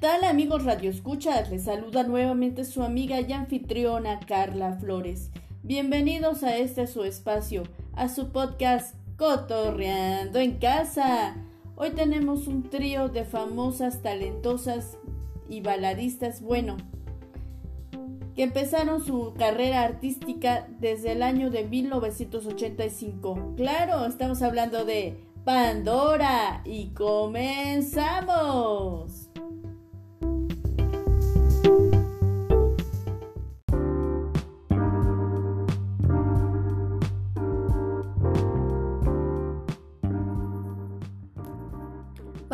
¿Qué 0.00 0.06
tal 0.06 0.24
amigos 0.24 0.64
Radio 0.64 0.88
Escuchas? 0.88 1.50
Les 1.50 1.64
saluda 1.64 2.04
nuevamente 2.04 2.64
su 2.64 2.82
amiga 2.82 3.20
y 3.20 3.34
anfitriona 3.34 4.18
Carla 4.20 4.78
Flores. 4.80 5.30
Bienvenidos 5.62 6.42
a 6.42 6.56
este 6.56 6.86
su 6.86 7.04
espacio, 7.04 7.64
a 7.92 8.08
su 8.08 8.30
podcast 8.30 8.94
Cotorreando 9.18 10.38
en 10.38 10.52
Casa. 10.52 11.36
Hoy 11.76 11.90
tenemos 11.90 12.46
un 12.46 12.70
trío 12.70 13.10
de 13.10 13.26
famosas, 13.26 14.00
talentosas 14.00 14.96
y 15.50 15.60
baladistas, 15.60 16.40
bueno, 16.40 16.78
que 18.34 18.44
empezaron 18.44 19.04
su 19.04 19.34
carrera 19.36 19.82
artística 19.82 20.66
desde 20.78 21.12
el 21.12 21.22
año 21.22 21.50
de 21.50 21.64
1985. 21.64 23.52
Claro, 23.54 24.06
estamos 24.06 24.40
hablando 24.40 24.86
de 24.86 25.22
Pandora 25.44 26.62
y 26.64 26.86
comenzamos. 26.94 28.10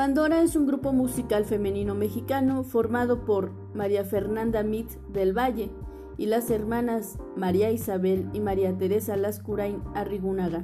Pandora 0.06 0.40
es 0.40 0.54
un 0.54 0.66
grupo 0.66 0.92
musical 0.92 1.44
femenino 1.44 1.96
mexicano 1.96 2.62
formado 2.62 3.24
por 3.24 3.50
María 3.74 4.04
Fernanda 4.04 4.62
Mit 4.62 4.88
del 5.12 5.36
Valle 5.36 5.68
y 6.16 6.26
las 6.26 6.48
hermanas 6.48 7.18
María 7.34 7.72
Isabel 7.72 8.28
y 8.32 8.38
María 8.38 8.72
Teresa 8.78 9.16
Lascurain 9.16 9.82
Arrigunaga. 9.96 10.62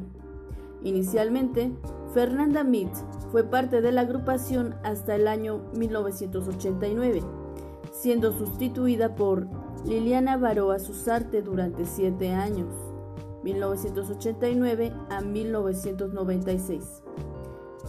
Inicialmente, 0.84 1.72
Fernanda 2.14 2.62
Mit 2.62 2.94
fue 3.32 3.42
parte 3.42 3.80
de 3.80 3.90
la 3.90 4.02
agrupación 4.02 4.76
hasta 4.84 5.16
el 5.16 5.26
año 5.26 5.64
1989, 5.76 7.24
siendo 7.90 8.30
sustituida 8.30 9.16
por 9.16 9.48
Liliana 9.84 10.36
Baroa 10.36 10.78
Susarte 10.78 11.42
durante 11.42 11.84
siete 11.84 12.30
años, 12.30 12.68
1989 13.42 14.92
a 15.10 15.20
1996. 15.20 17.02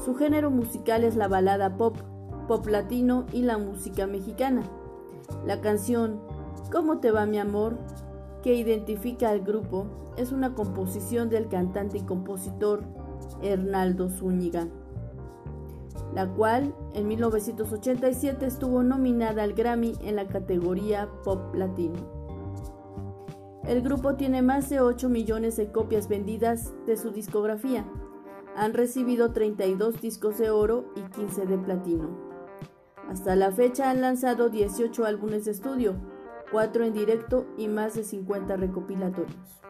Su 0.03 0.15
género 0.15 0.51
musical 0.51 1.05
es 1.05 1.15
la 1.15 1.29
balada 1.29 1.77
pop, 1.77 1.95
pop 2.49 2.67
latino 2.67 3.25
y 3.31 3.43
la 3.43 3.57
música 3.57 4.05
mexicana. 4.05 4.63
La 5.45 5.61
canción 5.61 6.19
¿Cómo 6.73 6.99
te 6.99 7.11
va 7.11 7.25
mi 7.25 7.39
amor? 7.39 7.77
que 8.41 8.53
identifica 8.55 9.29
al 9.29 9.39
grupo 9.39 9.85
es 10.17 10.33
una 10.33 10.53
composición 10.53 11.29
del 11.29 11.47
cantante 11.47 11.99
y 11.99 12.01
compositor 12.01 12.83
Hernaldo 13.41 14.09
Zúñiga, 14.09 14.67
la 16.13 16.27
cual 16.27 16.75
en 16.93 17.07
1987 17.07 18.45
estuvo 18.45 18.83
nominada 18.83 19.43
al 19.43 19.53
Grammy 19.53 19.93
en 20.01 20.17
la 20.17 20.27
categoría 20.27 21.07
Pop 21.23 21.55
Latino. 21.55 21.95
El 23.65 23.81
grupo 23.81 24.15
tiene 24.15 24.41
más 24.41 24.69
de 24.69 24.81
8 24.81 25.07
millones 25.07 25.55
de 25.55 25.71
copias 25.71 26.09
vendidas 26.09 26.73
de 26.85 26.97
su 26.97 27.11
discografía 27.11 27.85
han 28.55 28.73
recibido 28.73 29.31
32 29.31 30.01
discos 30.01 30.37
de 30.37 30.49
oro 30.49 30.85
y 30.95 31.01
15 31.15 31.45
de 31.45 31.57
platino. 31.57 32.09
Hasta 33.09 33.35
la 33.35 33.51
fecha 33.51 33.89
han 33.89 34.01
lanzado 34.01 34.49
18 34.49 35.05
álbumes 35.05 35.45
de 35.45 35.51
estudio, 35.51 35.95
4 36.51 36.85
en 36.85 36.93
directo 36.93 37.45
y 37.57 37.67
más 37.67 37.95
de 37.95 38.03
50 38.03 38.55
recopilatorios. 38.57 39.61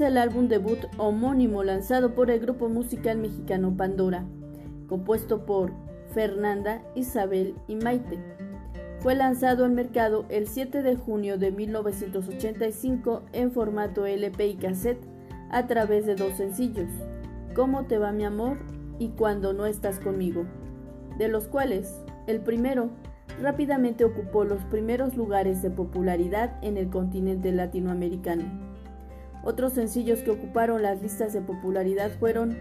El 0.00 0.16
álbum 0.16 0.48
debut 0.48 0.78
homónimo 0.96 1.62
lanzado 1.62 2.14
por 2.14 2.30
el 2.30 2.40
grupo 2.40 2.70
musical 2.70 3.18
mexicano 3.18 3.76
Pandora, 3.76 4.24
compuesto 4.88 5.44
por 5.44 5.72
Fernanda, 6.14 6.82
Isabel 6.94 7.54
y 7.68 7.76
Maite. 7.76 8.18
Fue 9.00 9.14
lanzado 9.14 9.66
al 9.66 9.72
mercado 9.72 10.24
el 10.30 10.48
7 10.48 10.82
de 10.82 10.96
junio 10.96 11.36
de 11.36 11.50
1985 11.50 13.22
en 13.34 13.52
formato 13.52 14.06
LP 14.06 14.46
y 14.46 14.54
cassette 14.54 15.04
a 15.50 15.66
través 15.66 16.06
de 16.06 16.14
dos 16.14 16.32
sencillos, 16.34 16.88
¿Cómo 17.54 17.84
te 17.84 17.98
va 17.98 18.10
mi 18.10 18.24
amor? 18.24 18.56
y 18.98 19.08
Cuando 19.10 19.52
no 19.52 19.66
estás 19.66 19.98
conmigo, 19.98 20.46
de 21.18 21.28
los 21.28 21.46
cuales 21.46 22.02
el 22.26 22.40
primero 22.40 22.88
rápidamente 23.42 24.04
ocupó 24.06 24.44
los 24.44 24.64
primeros 24.64 25.14
lugares 25.14 25.60
de 25.60 25.70
popularidad 25.70 26.56
en 26.62 26.78
el 26.78 26.88
continente 26.88 27.52
latinoamericano. 27.52 28.69
Otros 29.42 29.72
sencillos 29.72 30.20
que 30.20 30.30
ocuparon 30.30 30.82
las 30.82 31.00
listas 31.00 31.32
de 31.32 31.40
popularidad 31.40 32.10
fueron 32.18 32.56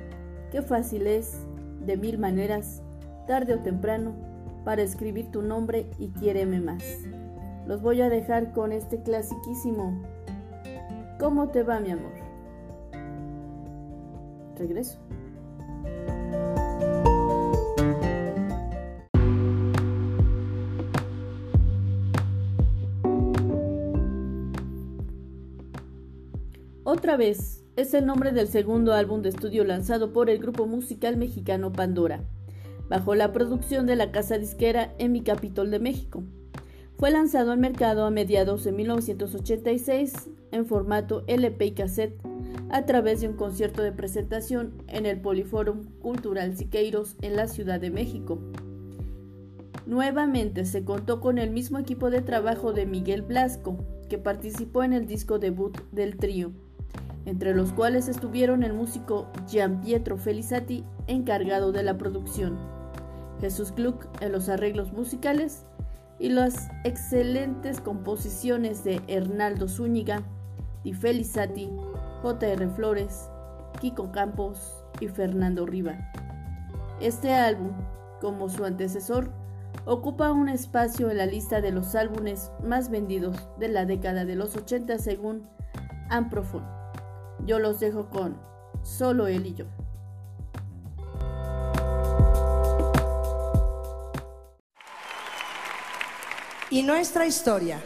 Qué 0.51 0.61
fácil 0.61 1.07
es, 1.07 1.45
De 1.85 1.97
mil 1.97 2.17
maneras, 2.17 2.81
Tarde 3.27 3.53
o 3.53 3.59
temprano, 3.59 4.15
Para 4.65 4.81
escribir 4.81 5.31
tu 5.31 5.41
nombre 5.41 5.89
y 5.97 6.09
Quiéreme 6.09 6.59
más. 6.61 6.83
Los 7.67 7.81
voy 7.81 8.01
a 8.01 8.09
dejar 8.09 8.51
con 8.53 8.71
este 8.71 9.01
clasiquísimo 9.01 10.01
¿Cómo 11.19 11.49
te 11.49 11.63
va 11.63 11.81
mi 11.81 11.91
amor? 11.91 12.13
Regreso. 14.55 14.99
Otra 26.91 27.17
vez 27.17 27.63
es 27.75 27.93
el 27.93 28.07
nombre 28.07 28.31
del 28.31 28.47
segundo 28.47 28.95
álbum 28.95 29.21
de 29.21 29.29
estudio 29.29 29.63
lanzado 29.63 30.11
por 30.11 30.27
el 30.27 30.39
grupo 30.39 30.65
musical 30.65 31.17
mexicano 31.17 31.71
Pandora, 31.71 32.23
bajo 32.89 33.13
la 33.13 33.31
producción 33.31 33.85
de 33.85 33.95
la 33.95 34.11
casa 34.11 34.39
disquera 34.39 34.95
Emi 34.97 35.21
Capitol 35.21 35.69
de 35.69 35.77
México. 35.77 36.23
Fue 36.97 37.11
lanzado 37.11 37.51
al 37.51 37.59
mercado 37.59 38.05
a 38.05 38.09
mediados 38.09 38.63
de 38.63 38.71
1986 38.71 40.31
en 40.51 40.65
formato 40.65 41.23
LP 41.27 41.63
y 41.67 41.71
cassette 41.73 42.19
a 42.71 42.83
través 42.87 43.21
de 43.21 43.27
un 43.27 43.35
concierto 43.35 43.83
de 43.83 43.91
presentación 43.91 44.73
en 44.87 45.05
el 45.05 45.21
Poliforum 45.21 45.83
Cultural 46.01 46.57
Siqueiros 46.57 47.17
en 47.21 47.35
la 47.35 47.47
Ciudad 47.47 47.79
de 47.79 47.91
México. 47.91 48.39
Nuevamente 49.85 50.65
se 50.65 50.83
contó 50.83 51.19
con 51.19 51.37
el 51.37 51.51
mismo 51.51 51.77
equipo 51.77 52.09
de 52.09 52.23
trabajo 52.23 52.73
de 52.73 52.87
Miguel 52.87 53.21
Blasco, 53.21 53.77
que 54.09 54.17
participó 54.17 54.81
en 54.81 54.93
el 54.93 55.05
disco 55.05 55.37
debut 55.37 55.77
del 55.91 56.17
trío 56.17 56.51
entre 57.29 57.53
los 57.53 57.73
cuales 57.73 58.07
estuvieron 58.07 58.63
el 58.63 58.73
músico 58.73 59.27
Gian 59.47 59.81
Pietro 59.81 60.17
Felizati, 60.17 60.83
encargado 61.05 61.71
de 61.71 61.83
la 61.83 61.95
producción, 61.95 62.57
Jesús 63.39 63.71
Gluck 63.71 64.07
en 64.19 64.31
los 64.31 64.49
arreglos 64.49 64.91
musicales 64.93 65.63
y 66.17 66.29
las 66.29 66.69
excelentes 66.83 67.81
composiciones 67.81 68.83
de 68.83 68.99
Hernaldo 69.07 69.67
Zúñiga, 69.67 70.23
Di 70.83 70.93
Felizati, 70.93 71.69
J.R. 72.23 72.67
Flores, 72.69 73.29
Kiko 73.79 74.11
Campos 74.11 74.83
y 74.99 75.07
Fernando 75.07 75.67
Riva. 75.67 76.11
Este 76.99 77.35
álbum, 77.35 77.73
como 78.21 78.49
su 78.49 78.65
antecesor, 78.65 79.29
ocupa 79.85 80.31
un 80.31 80.49
espacio 80.49 81.11
en 81.11 81.17
la 81.17 81.27
lista 81.27 81.61
de 81.61 81.71
los 81.71 81.93
álbumes 81.93 82.51
más 82.65 82.89
vendidos 82.89 83.47
de 83.59 83.67
la 83.67 83.85
década 83.85 84.25
de 84.25 84.35
los 84.35 84.55
80 84.55 84.97
según 84.97 85.47
Amprofon. 86.09 86.78
Yo 87.45 87.59
los 87.59 87.79
dejo 87.79 88.09
con 88.09 88.37
solo 88.83 89.27
él 89.27 89.45
y 89.45 89.53
yo. 89.53 89.65
Y 96.71 96.83
nuestra 96.83 97.25
historia, 97.25 97.81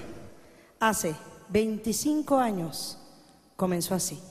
hace 0.79 1.15
25 1.49 2.37
años, 2.37 2.97
comenzó 3.55 3.95
así. 3.95 4.21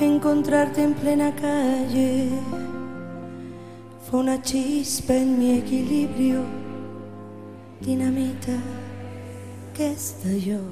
Encontrarte 0.01 0.83
en 0.83 0.95
plena 0.95 1.33
calle 1.37 2.31
fue 4.11 4.19
una 4.19 4.43
chispa 4.43 5.15
en 5.15 5.39
mi 5.39 5.59
equilibrio, 5.59 6.43
dinamita 7.81 8.59
que 9.73 9.93
estalló. 9.93 10.63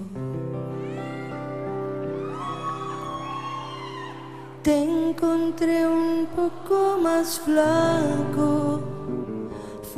Te 4.64 4.76
encontré 4.82 5.86
un 5.86 6.26
poco 6.34 6.98
más 7.00 7.38
flaco 7.38 8.97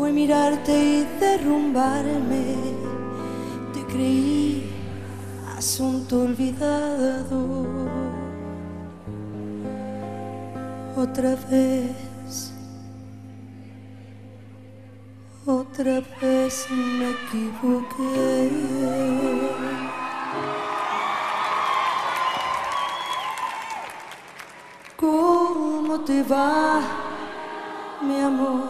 fue 0.00 0.12
mirarte 0.12 0.72
y 0.72 1.04
derrumbarme. 1.20 2.56
Te 3.74 3.84
creí 3.84 4.64
asunto 5.58 6.22
olvidado. 6.22 7.66
Otra 10.96 11.36
vez, 11.50 12.54
otra 15.44 16.00
vez 16.22 16.66
me 16.70 17.10
equivoqué. 17.10 18.50
¿Cómo 24.96 26.00
te 26.00 26.22
va, 26.22 26.80
mi 28.00 28.18
amor? 28.18 28.69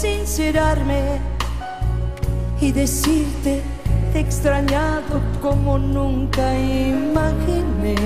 Sincerarme 0.00 1.18
y 2.60 2.70
decirte 2.70 3.62
te 4.12 4.18
he 4.18 4.20
extrañado 4.20 5.20
como 5.42 5.76
nunca 5.76 6.56
imaginé. 6.56 7.96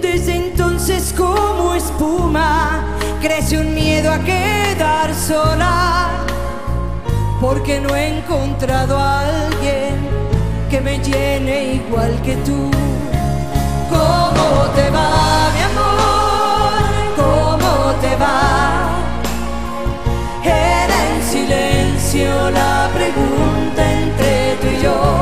Desde 0.00 0.36
entonces 0.46 1.12
como 1.16 1.74
espuma 1.74 2.84
crece 3.20 3.58
un 3.58 3.74
miedo 3.74 4.12
a 4.12 4.20
quedar 4.20 5.12
sola 5.12 6.10
porque 7.40 7.80
no 7.80 7.96
he 7.96 8.18
encontrado 8.18 8.96
a 8.96 9.22
alguien 9.22 9.96
que 10.70 10.80
me 10.80 10.98
llene 11.00 11.74
igual 11.74 12.22
que 12.22 12.36
tú. 12.36 12.70
¿Cómo 13.90 14.70
te 14.76 14.88
va, 14.90 15.50
mi 15.52 15.62
amor? 15.62 15.95
La 22.24 22.90
pregunta 22.94 23.92
entre 23.92 24.56
tú 24.60 24.66
y 24.68 24.82
yo. 24.82 25.15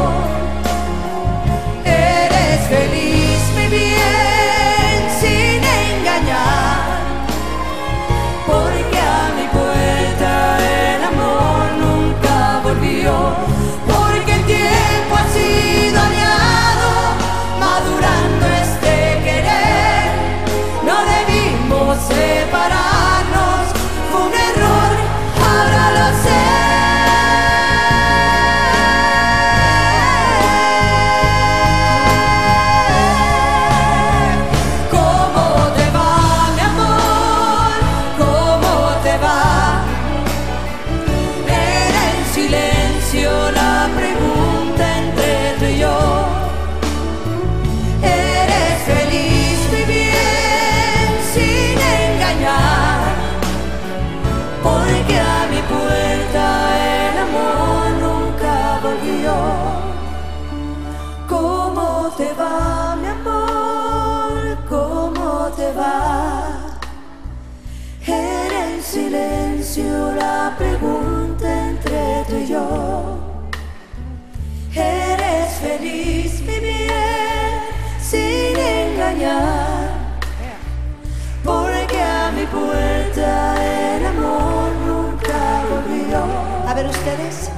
Porque 81.45 82.01
a 82.01 82.33
mi 82.33 82.45
puerta 82.47 83.97
el 83.97 84.07
amor 84.07 84.73
nunca 84.87 85.63
volvió. 85.71 86.25
A 86.69 86.75
ver 86.75 86.87
ustedes. 86.87 87.54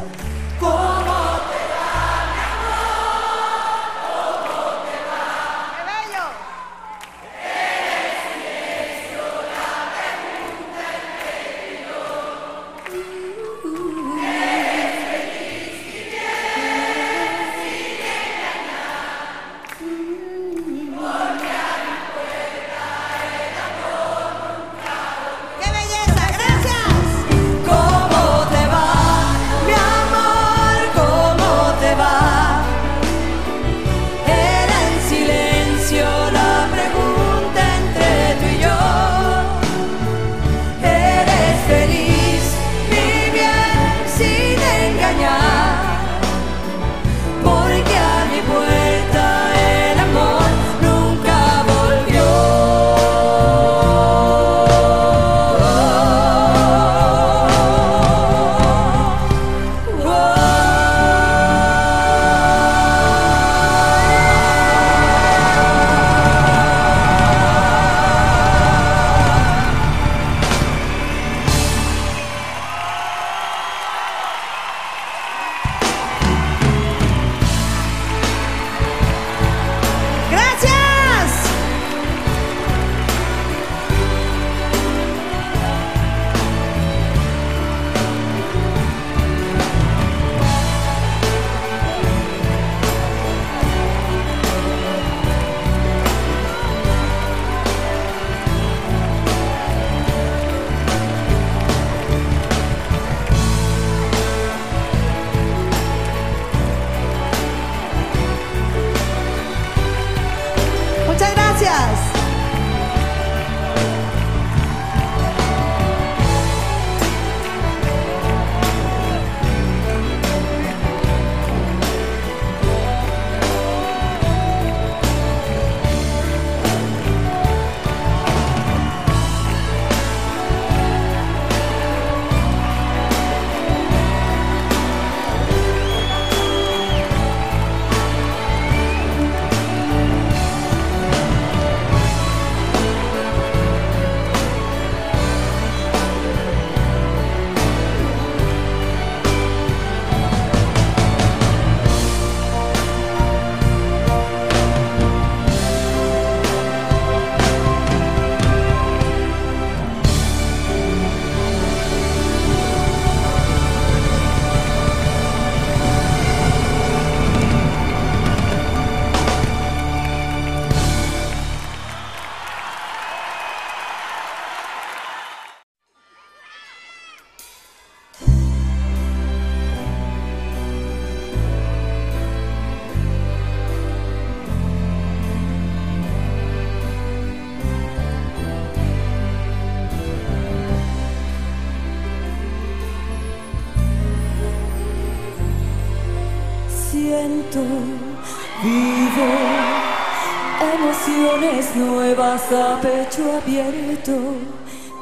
Nuevas 202.36 202.52
a 202.52 202.80
pecho 202.80 203.32
abierto, 203.32 204.12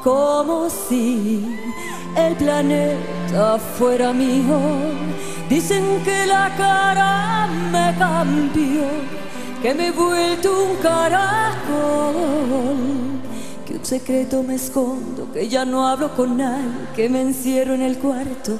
como 0.03 0.69
si 0.69 1.57
el 2.15 2.35
planeta 2.35 3.57
fuera 3.77 4.13
mío. 4.13 4.59
Dicen 5.49 6.01
que 6.03 6.25
la 6.25 6.53
cara 6.55 7.47
me 7.71 7.93
cambió, 7.97 8.83
que 9.61 9.73
me 9.73 9.87
he 9.87 9.91
vuelto 9.91 10.65
un 10.65 10.75
caracol, 10.77 12.15
que 13.65 13.75
un 13.75 13.85
secreto 13.85 14.43
me 14.43 14.55
escondo, 14.55 15.31
que 15.31 15.47
ya 15.47 15.65
no 15.65 15.87
hablo 15.87 16.15
con 16.15 16.37
nadie, 16.37 16.87
que 16.95 17.09
me 17.09 17.21
encierro 17.21 17.73
en 17.73 17.81
el 17.81 17.97
cuarto, 17.97 18.57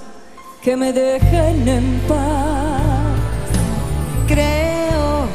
que 0.61 0.75
me 0.75 0.91
dejen 0.91 1.67
en 1.67 2.01
paz. 2.07 2.91
Creo, 4.27 5.27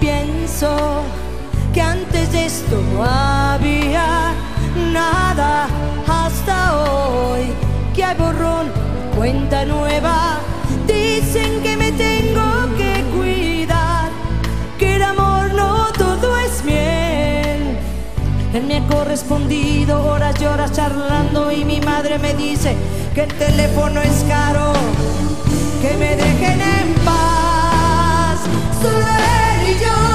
pienso 0.00 1.02
esto 2.34 2.80
no 2.92 3.04
había 3.04 4.32
nada 4.92 5.66
hasta 6.08 6.82
hoy, 6.82 7.52
que 7.94 8.04
hay 8.04 8.16
borrón, 8.16 8.70
cuenta 9.16 9.64
nueva. 9.64 10.40
Dicen 10.86 11.62
que 11.62 11.76
me 11.76 11.92
tengo 11.92 12.76
que 12.76 13.04
cuidar, 13.14 14.10
que 14.78 14.96
el 14.96 15.02
amor 15.02 15.52
no 15.54 15.92
todo 15.92 16.38
es 16.38 16.64
miel. 16.64 17.78
Él 18.54 18.64
me 18.66 18.78
ha 18.78 18.86
correspondido 18.86 20.04
horas 20.04 20.36
y 20.40 20.74
charlando 20.74 21.52
y 21.52 21.64
mi 21.64 21.80
madre 21.80 22.18
me 22.18 22.34
dice 22.34 22.76
que 23.14 23.24
el 23.24 23.34
teléfono 23.34 24.00
es 24.00 24.24
caro, 24.28 24.72
que 25.80 25.96
me 25.96 26.16
dejen 26.16 26.60
en 26.60 26.94
paz. 27.04 28.40
Solo 28.80 29.06
él 29.06 29.76
y 29.76 29.84
yo. 29.84 30.11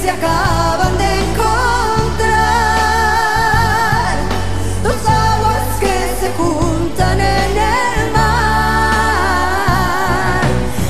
Se 0.00 0.08
acaban 0.10 0.96
de 0.96 1.04
encontrar, 1.04 1.58
dos 4.82 4.96
aguas 5.06 5.78
que 5.78 6.16
se 6.20 6.30
juntan 6.38 7.20
en 7.20 7.58
el 7.58 8.12
mar, 8.12 9.20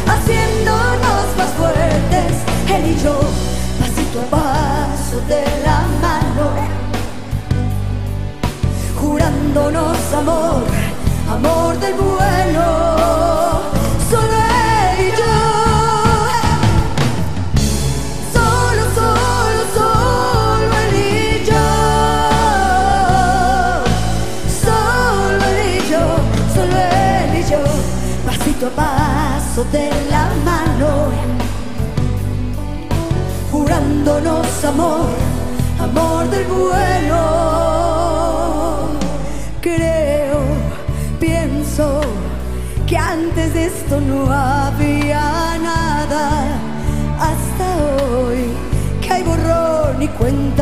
haciéndonos 0.06 1.26
más 1.36 1.50
fuertes, 1.58 2.32
él 2.68 2.82
y 2.86 2.94
yo, 3.02 3.18
pasito 3.80 4.20
a 4.20 4.26
paso 4.30 5.16
de 5.26 5.42
la 5.64 5.78
mano, 6.00 6.46
jurándonos 9.00 9.98
amor, 10.14 10.62
amor 11.28 11.78
del 11.80 11.94
bueno, 11.94 12.89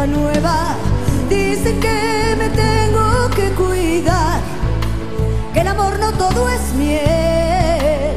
nueva. 0.06 0.76
Dicen 1.28 1.80
que 1.80 2.36
me 2.38 2.48
tengo 2.50 3.28
que 3.34 3.50
cuidar, 3.50 4.40
que 5.52 5.60
el 5.60 5.68
amor 5.68 5.98
no 5.98 6.12
todo 6.12 6.48
es 6.48 6.74
miel. 6.74 8.16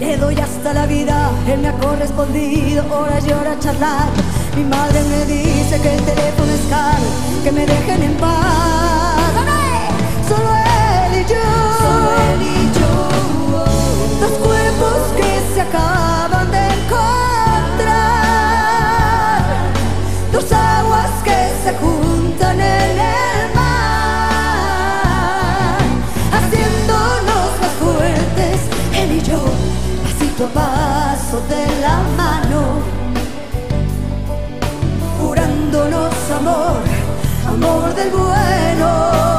Le 0.00 0.16
doy 0.16 0.38
hasta 0.38 0.72
la 0.74 0.86
vida, 0.86 1.30
él 1.48 1.60
me 1.60 1.68
ha 1.68 1.72
correspondido 1.72 2.84
horas 2.94 3.24
y 3.26 3.32
horas 3.32 3.58
charlar. 3.60 4.08
Mi 4.56 4.64
madre 4.64 5.02
me 5.04 5.24
dice 5.24 5.80
que 5.80 5.94
el 5.94 6.02
teléfono 6.02 6.52
es 6.52 6.66
caro, 6.68 7.06
que 7.42 7.52
me 7.52 7.66
dejen 7.66 8.02
en 8.02 8.14
paz. 8.16 9.32
Solo 10.28 10.50
él 10.54 11.20
y 11.20 11.24
yo, 11.32 11.46
solo 11.84 12.08
él 12.30 12.42
y 12.42 12.60
yo. 12.78 12.92
Dos 14.20 14.32
cuerpos 14.46 14.98
que 15.16 15.54
se 15.54 15.60
acaban 15.62 16.07
amor 37.58 37.94
del 37.94 38.10
bueno, 38.10 39.37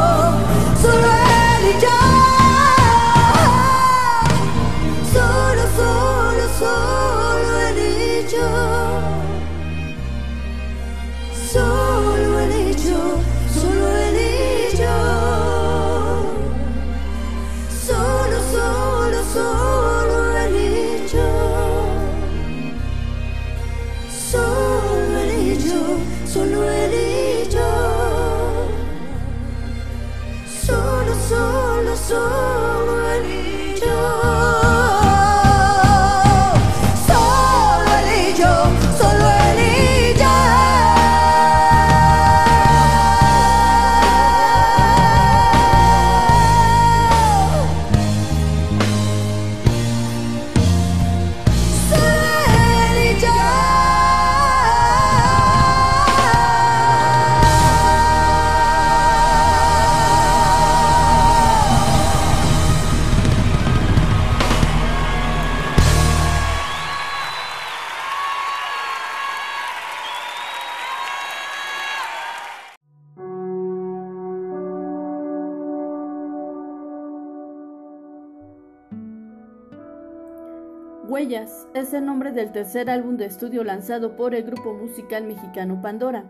nombre 82.10 82.32
del 82.32 82.52
tercer 82.52 82.90
álbum 82.90 83.18
de 83.18 83.26
estudio 83.26 83.64
lanzado 83.64 84.16
por 84.16 84.34
el 84.34 84.42
grupo 84.42 84.74
musical 84.74 85.26
mexicano 85.26 85.80
Pandora, 85.80 86.26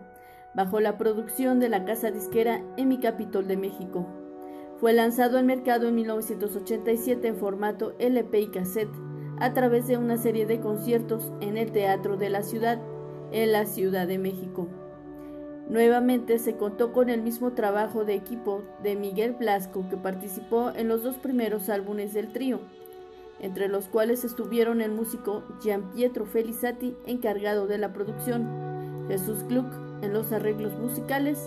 bajo 0.52 0.78
la 0.78 0.98
producción 0.98 1.58
de 1.58 1.70
la 1.70 1.86
casa 1.86 2.10
disquera 2.10 2.62
Emi 2.76 2.98
Capitol 2.98 3.48
de 3.48 3.56
México. 3.56 4.06
Fue 4.76 4.92
lanzado 4.92 5.38
al 5.38 5.46
mercado 5.46 5.88
en 5.88 5.94
1987 5.94 7.28
en 7.28 7.36
formato 7.36 7.94
LP 7.98 8.40
y 8.40 8.48
cassette, 8.48 8.92
a 9.38 9.54
través 9.54 9.86
de 9.86 9.96
una 9.96 10.18
serie 10.18 10.44
de 10.44 10.60
conciertos 10.60 11.32
en 11.40 11.56
el 11.56 11.72
Teatro 11.72 12.18
de 12.18 12.28
la 12.28 12.42
Ciudad, 12.42 12.78
en 13.32 13.50
la 13.50 13.64
Ciudad 13.64 14.06
de 14.06 14.18
México. 14.18 14.68
Nuevamente 15.70 16.38
se 16.38 16.56
contó 16.58 16.92
con 16.92 17.08
el 17.08 17.22
mismo 17.22 17.54
trabajo 17.54 18.04
de 18.04 18.16
equipo 18.16 18.64
de 18.82 18.96
Miguel 18.96 19.32
Blasco 19.32 19.88
que 19.88 19.96
participó 19.96 20.72
en 20.76 20.88
los 20.88 21.02
dos 21.02 21.16
primeros 21.16 21.70
álbumes 21.70 22.12
del 22.12 22.34
trío, 22.34 22.60
entre 23.40 23.68
los 23.68 23.88
cuales 23.88 24.24
estuvieron 24.24 24.80
el 24.80 24.92
músico 24.92 25.42
Gian 25.62 25.90
Pietro 25.92 26.26
Felizati 26.26 26.96
encargado 27.06 27.66
de 27.66 27.78
la 27.78 27.92
producción, 27.92 29.06
Jesús 29.08 29.44
Gluck 29.48 29.72
en 30.02 30.12
los 30.12 30.32
arreglos 30.32 30.78
musicales 30.78 31.38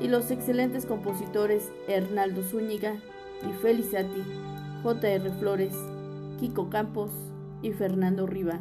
y 0.00 0.08
los 0.08 0.30
excelentes 0.30 0.86
compositores 0.86 1.70
Hernaldo 1.88 2.42
Zúñiga 2.42 2.96
y 3.48 3.52
Felizati, 3.62 4.22
J.R. 4.82 5.30
Flores, 5.38 5.74
Kiko 6.38 6.68
Campos 6.70 7.10
y 7.62 7.72
Fernando 7.72 8.26
Riva. 8.26 8.60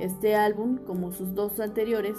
Este 0.00 0.34
álbum, 0.34 0.78
como 0.78 1.12
sus 1.12 1.34
dos 1.34 1.60
anteriores, 1.60 2.16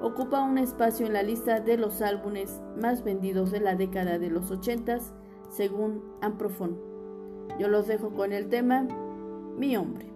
ocupa 0.00 0.42
un 0.42 0.58
espacio 0.58 1.06
en 1.06 1.12
la 1.12 1.22
lista 1.22 1.60
de 1.60 1.76
los 1.76 2.02
álbumes 2.02 2.60
más 2.80 3.04
vendidos 3.04 3.52
de 3.52 3.60
la 3.60 3.76
década 3.76 4.18
de 4.18 4.30
los 4.30 4.50
80 4.50 4.98
según 5.48 6.02
Amprofon. 6.20 6.91
Yo 7.58 7.68
los 7.68 7.86
dejo 7.86 8.10
con 8.10 8.32
el 8.32 8.48
tema 8.48 8.86
Mi 9.56 9.76
hombre. 9.76 10.11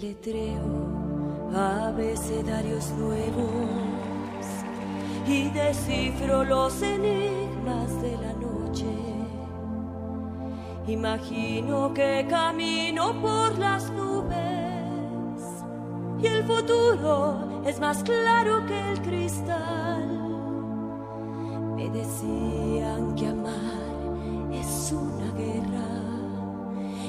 Deletreo 0.00 1.50
abecedarios 1.56 2.88
nuevos 2.92 4.46
y 5.26 5.50
descifro 5.50 6.44
los 6.44 6.80
enigmas 6.82 8.00
de 8.00 8.12
la 8.12 8.32
noche. 8.34 8.86
Imagino 10.86 11.92
que 11.94 12.24
camino 12.30 13.20
por 13.20 13.58
las 13.58 13.90
nubes 13.90 15.42
y 16.22 16.26
el 16.28 16.44
futuro 16.44 17.62
es 17.66 17.80
más 17.80 18.04
claro 18.04 18.64
que 18.66 18.92
el 18.92 19.02
cristal. 19.02 20.06
Me 21.74 21.90
decían 21.90 23.16
que 23.16 23.26
amar 23.26 24.52
es 24.52 24.92
una 24.92 25.32
guerra 25.32 25.88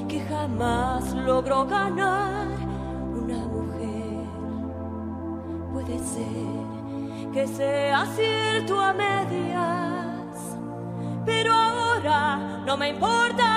que 0.08 0.18
jamás 0.22 1.14
logró 1.14 1.64
ganar 1.66 2.39
que 7.32 7.46
sea 7.46 8.06
cierto 8.16 8.80
a 8.80 8.92
medias, 8.92 10.56
pero 11.24 11.52
ahora 11.52 12.62
no 12.66 12.76
me 12.76 12.88
importa 12.88 13.49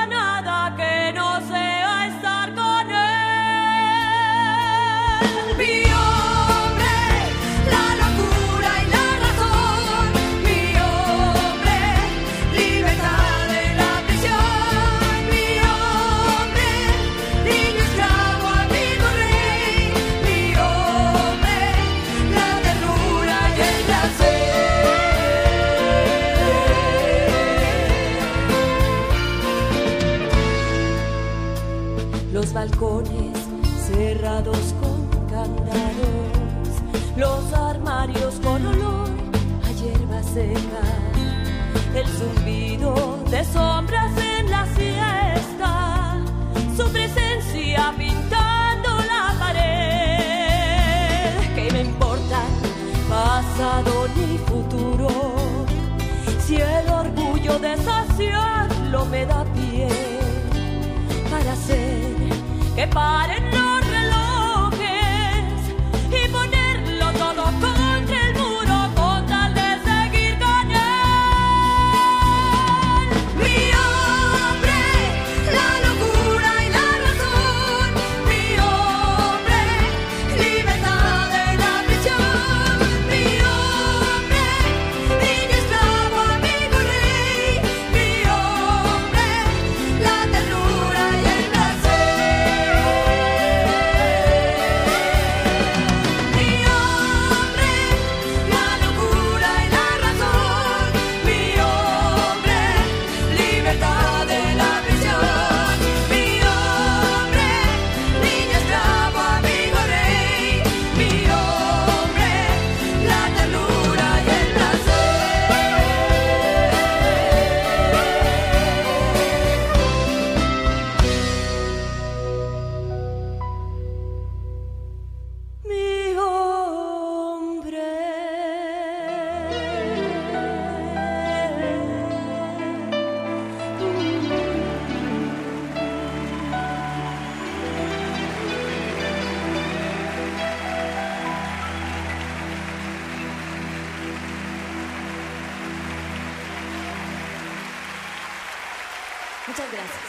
Muchas 149.54 149.72
gracias. 149.72 150.00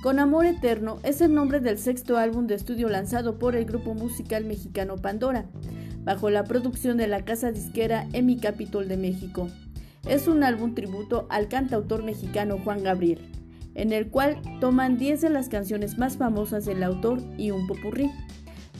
Con 0.00 0.20
Amor 0.20 0.46
Eterno 0.46 1.00
es 1.02 1.20
el 1.20 1.34
nombre 1.34 1.58
del 1.58 1.78
sexto 1.78 2.16
álbum 2.18 2.46
de 2.46 2.54
estudio 2.54 2.88
lanzado 2.88 3.40
por 3.40 3.56
el 3.56 3.64
grupo 3.64 3.94
musical 3.94 4.44
mexicano 4.44 4.94
Pandora, 4.94 5.46
bajo 6.04 6.30
la 6.30 6.44
producción 6.44 6.96
de 6.98 7.08
la 7.08 7.24
casa 7.24 7.50
disquera 7.50 8.06
Emi 8.12 8.38
Capitol 8.38 8.86
de 8.86 8.96
México. 8.96 9.48
Es 10.08 10.28
un 10.28 10.44
álbum 10.44 10.76
tributo 10.76 11.26
al 11.30 11.48
cantautor 11.48 12.04
mexicano 12.04 12.60
Juan 12.62 12.84
Gabriel, 12.84 13.28
en 13.74 13.92
el 13.92 14.08
cual 14.08 14.40
toman 14.60 14.98
10 14.98 15.20
de 15.20 15.30
las 15.30 15.48
canciones 15.48 15.98
más 15.98 16.16
famosas 16.16 16.64
del 16.64 16.84
autor 16.84 17.18
y 17.36 17.50
un 17.50 17.66
popurrí. 17.66 18.08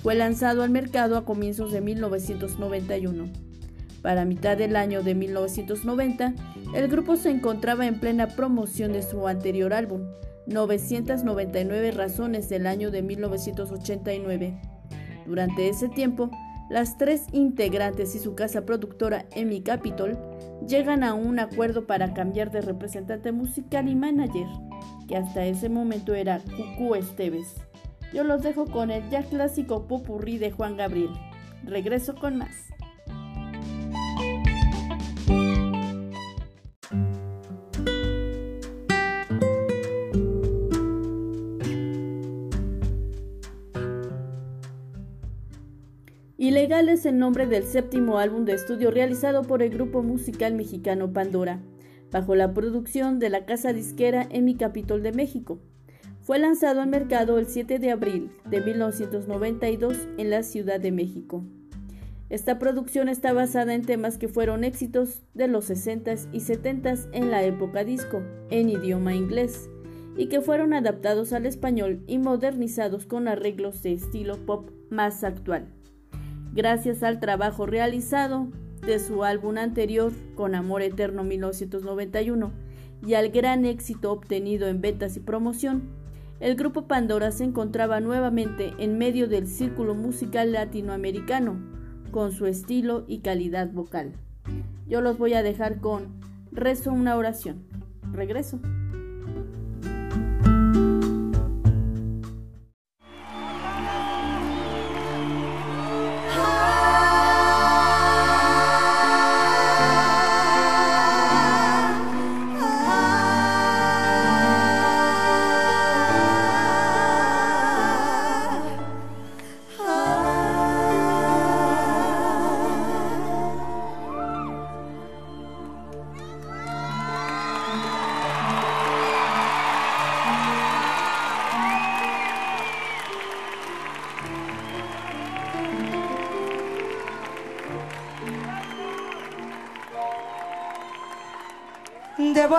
Fue 0.06 0.14
lanzado 0.14 0.62
al 0.62 0.70
mercado 0.70 1.16
a 1.16 1.24
comienzos 1.24 1.72
de 1.72 1.80
1991. 1.80 3.24
Para 4.02 4.24
mitad 4.24 4.56
del 4.56 4.76
año 4.76 5.02
de 5.02 5.16
1990, 5.16 6.32
el 6.76 6.86
grupo 6.86 7.16
se 7.16 7.30
encontraba 7.30 7.88
en 7.88 7.98
plena 7.98 8.28
promoción 8.28 8.92
de 8.92 9.02
su 9.02 9.26
anterior 9.26 9.74
álbum, 9.74 10.02
999 10.46 11.90
razones 11.90 12.48
del 12.48 12.68
año 12.68 12.92
de 12.92 13.02
1989. 13.02 14.60
Durante 15.26 15.68
ese 15.68 15.88
tiempo, 15.88 16.30
las 16.70 16.98
tres 16.98 17.24
integrantes 17.32 18.14
y 18.14 18.20
su 18.20 18.36
casa 18.36 18.64
productora 18.64 19.26
Emi 19.32 19.60
Capitol 19.60 20.16
llegan 20.68 21.02
a 21.02 21.14
un 21.14 21.40
acuerdo 21.40 21.88
para 21.88 22.14
cambiar 22.14 22.52
de 22.52 22.60
representante 22.60 23.32
musical 23.32 23.88
y 23.88 23.96
manager, 23.96 24.46
que 25.08 25.16
hasta 25.16 25.46
ese 25.46 25.68
momento 25.68 26.14
era 26.14 26.38
Cucú 26.56 26.94
Esteves. 26.94 27.56
Yo 28.16 28.24
los 28.24 28.42
dejo 28.42 28.64
con 28.64 28.90
el 28.90 29.10
ya 29.10 29.22
clásico 29.24 29.86
popurrí 29.86 30.38
de 30.38 30.50
Juan 30.50 30.78
Gabriel. 30.78 31.10
Regreso 31.64 32.14
con 32.14 32.38
más. 32.38 32.48
Ilegal 46.38 46.88
es 46.88 47.04
el 47.04 47.18
nombre 47.18 47.46
del 47.46 47.64
séptimo 47.64 48.18
álbum 48.18 48.46
de 48.46 48.54
estudio 48.54 48.90
realizado 48.90 49.42
por 49.42 49.60
el 49.60 49.68
grupo 49.68 50.02
musical 50.02 50.54
mexicano 50.54 51.12
Pandora, 51.12 51.60
bajo 52.10 52.34
la 52.34 52.54
producción 52.54 53.18
de 53.18 53.28
la 53.28 53.44
casa 53.44 53.74
disquera 53.74 54.26
Emi 54.30 54.54
Capitol 54.54 55.02
de 55.02 55.12
México. 55.12 55.60
Fue 56.26 56.38
lanzado 56.38 56.82
al 56.82 56.88
mercado 56.88 57.38
el 57.38 57.46
7 57.46 57.78
de 57.78 57.90
abril 57.90 58.30
de 58.44 58.60
1992 58.60 59.96
en 60.18 60.28
la 60.28 60.42
Ciudad 60.42 60.78
de 60.78 60.92
México. 60.92 61.42
Esta 62.28 62.58
producción 62.58 63.08
está 63.08 63.32
basada 63.32 63.72
en 63.72 63.86
temas 63.86 64.18
que 64.18 64.28
fueron 64.28 64.64
éxitos 64.64 65.22
de 65.32 65.48
los 65.48 65.70
60s 65.70 66.28
y 66.32 66.40
70s 66.40 67.08
en 67.12 67.30
la 67.30 67.44
época 67.44 67.84
disco, 67.84 68.22
en 68.50 68.68
idioma 68.68 69.14
inglés, 69.14 69.70
y 70.16 70.26
que 70.26 70.42
fueron 70.42 70.74
adaptados 70.74 71.32
al 71.32 71.46
español 71.46 72.02
y 72.06 72.18
modernizados 72.18 73.06
con 73.06 73.28
arreglos 73.28 73.82
de 73.82 73.92
estilo 73.92 74.36
pop 74.44 74.70
más 74.90 75.24
actual 75.24 75.68
gracias 76.56 77.02
al 77.02 77.20
trabajo 77.20 77.66
realizado 77.66 78.48
de 78.84 78.98
su 78.98 79.24
álbum 79.24 79.58
anterior, 79.58 80.10
Con 80.34 80.54
Amor 80.54 80.80
Eterno 80.80 81.22
1991, 81.22 82.50
y 83.06 83.12
al 83.12 83.28
gran 83.28 83.66
éxito 83.66 84.10
obtenido 84.10 84.66
en 84.66 84.80
ventas 84.80 85.18
y 85.18 85.20
promoción, 85.20 85.82
el 86.40 86.56
grupo 86.56 86.86
Pandora 86.86 87.30
se 87.32 87.44
encontraba 87.44 88.00
nuevamente 88.00 88.74
en 88.78 88.98
medio 88.98 89.28
del 89.28 89.46
círculo 89.46 89.94
musical 89.94 90.52
latinoamericano, 90.52 91.56
con 92.10 92.32
su 92.32 92.46
estilo 92.46 93.04
y 93.06 93.20
calidad 93.20 93.70
vocal. 93.72 94.12
Yo 94.86 95.00
los 95.00 95.18
voy 95.18 95.34
a 95.34 95.42
dejar 95.42 95.80
con 95.80 96.20
Rezo 96.52 96.92
una 96.92 97.16
oración. 97.16 97.64
Regreso. 98.12 98.60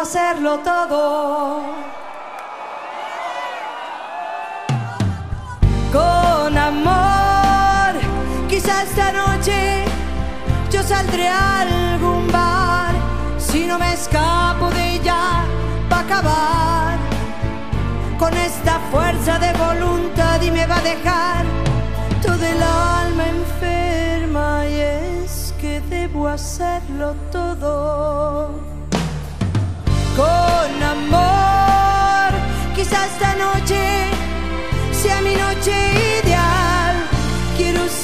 Hacerlo 0.07 0.59
todo 0.59 1.63
con 5.91 6.57
amor. 6.57 7.91
Quizá 8.47 8.83
esta 8.83 9.11
noche 9.11 9.83
yo 10.71 10.81
saldré 10.81 11.27
a 11.27 11.59
algún 11.59 12.31
bar. 12.31 12.95
Si 13.37 13.65
no 13.65 13.77
me 13.77 13.91
escapo 13.93 14.69
de 14.69 14.95
ella, 14.95 15.43
va 15.91 15.97
a 15.97 16.05
acabar 16.07 16.97
con 18.17 18.33
esta 18.33 18.79
fuerza 18.89 19.37
de 19.39 19.51
voluntad 19.65 20.41
y 20.41 20.51
me 20.51 20.65
va 20.67 20.77
a 20.77 20.83
dejar 20.83 21.26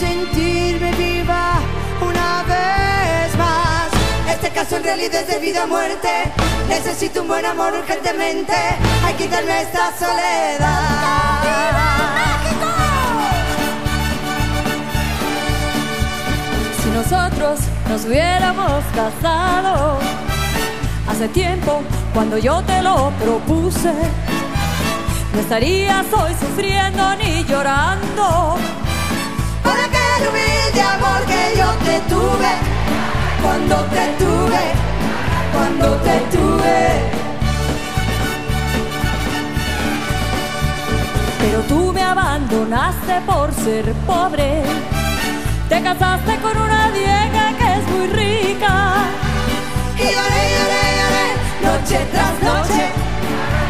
sentirme 0.04 0.92
viva 0.94 1.60
una 2.02 2.44
vez 2.44 3.38
más. 3.38 3.88
Este 4.30 4.50
caso 4.50 4.78
en 4.78 4.84
realidad 4.84 5.22
es 5.22 5.28
de 5.28 5.40
vida 5.40 5.64
o 5.64 5.68
muerte. 5.68 6.10
Necesito 6.68 7.22
un 7.22 7.28
buen 7.28 7.46
amor 7.46 7.74
urgentemente. 7.74 8.54
Hay 9.06 9.14
que 9.16 9.26
quitarme 9.26 9.62
esta 9.62 9.92
soledad. 9.98 11.44
Si 16.82 16.90
nosotros 16.90 17.60
nos 17.90 18.06
hubiéramos 18.06 18.84
casado 18.96 20.00
hace 21.10 21.28
tiempo 21.30 21.82
cuando 22.14 22.38
yo 22.38 22.62
te 22.64 22.82
lo 22.82 23.12
propuse, 23.24 23.94
no 25.34 25.40
estarías 25.40 26.06
hoy 26.14 26.34
sufriendo 26.40 27.16
ni 27.16 27.44
llorando. 27.46 28.58
Por 29.64 29.78
aquel 29.88 30.28
humilde 30.30 30.82
amor 30.82 31.22
que 31.26 31.58
yo 31.60 31.70
te 31.86 32.00
tuve, 32.14 32.52
cuando 33.42 33.76
te 33.96 34.06
tuve, 34.24 34.64
cuando 35.54 35.88
te 36.06 36.20
tuve. 36.36 37.24
Pero 41.40 41.60
tú 41.68 41.94
me 41.94 42.02
abandonaste 42.02 43.22
por 43.26 43.54
ser 43.54 43.94
pobre. 44.06 44.64
Te 45.70 45.82
casaste 45.82 46.38
con 46.38 46.56
una 46.58 46.90
vieja 46.92 47.44
que 47.58 47.74
es 47.78 47.88
muy 47.90 48.08
rica. 48.08 48.96
Y 49.98 50.04
lloré, 50.16 50.44
lloré, 50.56 50.84
lloré, 51.00 51.28
noche 51.68 52.00
tras 52.12 52.36
noche, 52.50 52.84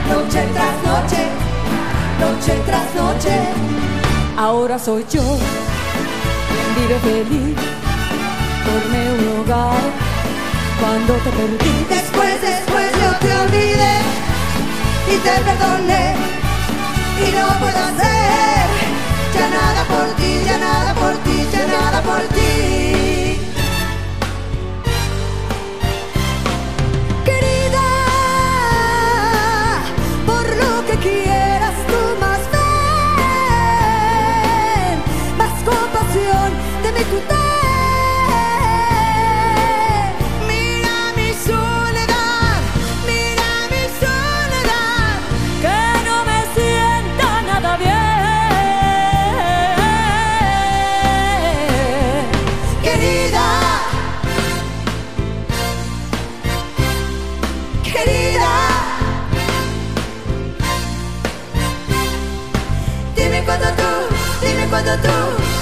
noche 0.10 0.42
tras 0.54 0.76
noche, 0.92 1.22
noche 2.20 2.54
tras 2.66 2.96
noche. 2.96 3.36
Ahora 4.38 4.80
soy 4.80 5.06
yo 5.10 5.22
vive 6.76 7.00
feliz. 7.00 7.56
Formé 8.66 9.02
un 9.16 9.42
hogar 9.42 9.84
cuando 10.80 11.14
te 11.24 11.30
perdí. 11.30 11.76
Después, 11.90 12.42
después 12.42 12.88
yo 13.02 13.10
te 13.24 13.36
olvidé 13.44 13.96
y 15.14 15.16
te 15.26 15.36
perdoné 15.48 16.16
y 17.20 17.32
no 17.38 17.48
puedo 17.60 17.80
hacer 17.90 18.66
ya 19.34 19.50
nada 19.50 19.84
por 19.86 20.08
ti, 20.16 20.42
ya 20.46 20.58
nada 20.58 20.94
por 20.94 21.14
ti, 21.24 21.48
ya 21.52 21.66
nada 21.68 22.02
por 22.02 22.22
ti. 22.36 23.13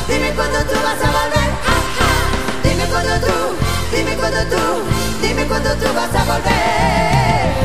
Dime 0.07 0.33
cuando 0.35 0.59
tú, 0.59 0.75
vas 0.83 1.01
a 1.01 1.11
volver. 1.11 1.49
Dime 2.63 2.85
cuando 2.89 3.13
tú, 3.25 3.95
dime 3.95 4.15
cuando 4.17 4.39
tú, 4.45 4.81
dime 5.21 5.45
cuando 5.47 5.69
tú 5.75 5.93
vas 5.93 6.15
a 6.15 6.23
volver. 6.25 7.60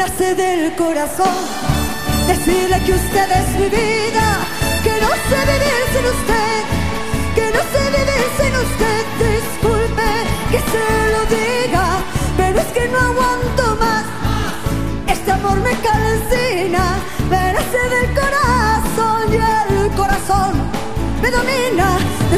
Nace 0.00 0.34
del 0.34 0.74
corazón 0.76 1.36
decirle 2.26 2.76
que 2.86 2.92
usted 2.94 3.28
es 3.40 3.48
mi 3.60 3.68
vida, 3.68 4.26
que 4.82 4.94
no 5.04 5.10
sé 5.28 5.38
vivir 5.52 5.82
sin 5.92 6.04
usted, 6.16 6.60
que 7.36 7.46
no 7.56 7.60
sé 7.72 7.82
vivir 7.98 8.24
sin 8.38 8.52
usted. 8.66 9.00
Disculpe 9.28 10.08
que 10.52 10.60
se 10.72 10.86
lo 11.14 11.20
diga, 11.38 11.84
pero 12.38 12.60
es 12.60 12.70
que 12.76 12.88
no 12.88 12.98
aguanto 13.10 13.64
más. 13.84 14.04
Este 15.06 15.32
amor 15.32 15.58
me 15.68 15.74
calcina, 15.88 16.84
me 17.32 17.42
del 17.92 18.08
corazón 18.20 19.20
y 19.34 19.36
el 19.36 19.90
corazón 20.00 20.52
me 21.20 21.30
domina. 21.30 21.88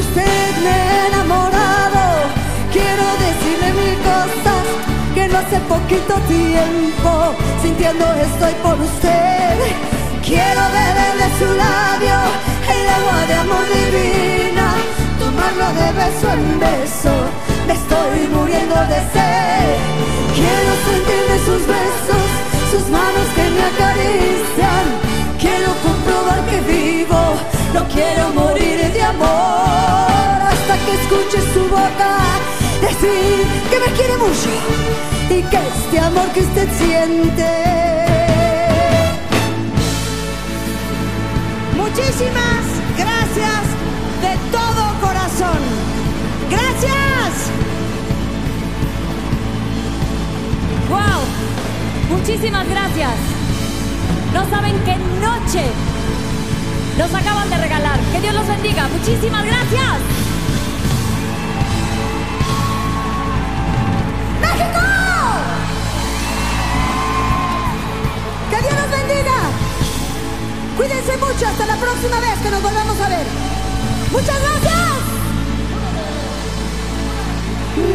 Usted 0.03 0.51
me 0.65 0.73
he 0.97 1.52
hace 5.53 5.65
poquito 5.65 6.15
tiempo 6.27 7.35
sintiendo 7.61 8.05
estoy 8.13 8.53
por 8.63 8.79
usted. 8.79 9.59
Quiero 10.25 10.61
beber 10.79 11.13
de 11.21 11.29
su 11.37 11.45
labio 11.45 12.17
el 12.75 12.89
agua 12.97 13.19
de 13.27 13.33
amor 13.35 13.65
divina, 13.69 14.73
tomarlo 15.19 15.67
de 15.79 15.87
beso 16.01 16.27
en 16.33 16.59
beso. 16.59 17.13
Me 17.67 17.73
estoy 17.73 18.27
muriendo 18.33 18.75
de 18.93 18.99
sed. 19.13 19.77
Quiero 20.33 20.71
sentir 20.87 21.23
de 21.31 21.37
sus 21.45 21.61
besos, 21.67 22.25
sus 22.71 22.89
manos 22.89 23.27
que 23.35 23.45
me 23.55 23.63
acarician. 23.71 24.85
Quiero 25.39 25.69
comprobar 25.83 26.39
que 26.49 26.61
vivo, 26.61 27.21
no 27.73 27.87
quiero 27.89 28.29
morir 28.33 28.91
de 28.91 29.03
amor 29.03 30.39
hasta 30.51 30.75
que 30.85 30.93
escuche 31.01 31.39
su 31.53 31.61
boca 31.69 32.11
decir 32.81 33.45
que 33.69 33.79
me 33.79 33.95
quiere 33.97 34.17
mucho 34.17 35.13
este 35.39 35.99
amor 35.99 36.27
que 36.33 36.41
usted 36.41 36.67
siente. 36.77 37.49
Muchísimas 41.75 42.63
gracias 42.95 43.63
de 44.21 44.37
todo 44.51 44.93
corazón. 45.01 45.59
Gracias. 46.51 47.49
¡Wow! 50.89 52.17
Muchísimas 52.17 52.67
gracias. 52.69 53.13
No 54.33 54.49
saben 54.49 54.75
qué 54.85 54.95
noche 55.19 55.65
nos 56.97 57.13
acaban 57.13 57.49
de 57.49 57.57
regalar. 57.57 57.99
Que 58.11 58.21
Dios 58.21 58.35
los 58.35 58.47
bendiga. 58.47 58.87
Muchísimas 58.87 59.45
gracias. 59.45 60.22
Hasta 71.41 71.65
la 71.65 71.75
próxima 71.77 72.19
vez 72.19 72.39
que 72.43 72.51
nos 72.51 72.61
volvamos 72.61 72.99
a 73.01 73.09
ver. 73.09 73.25
Muchas 74.11 74.39
gracias. 74.39 74.83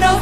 Nos 0.00 0.20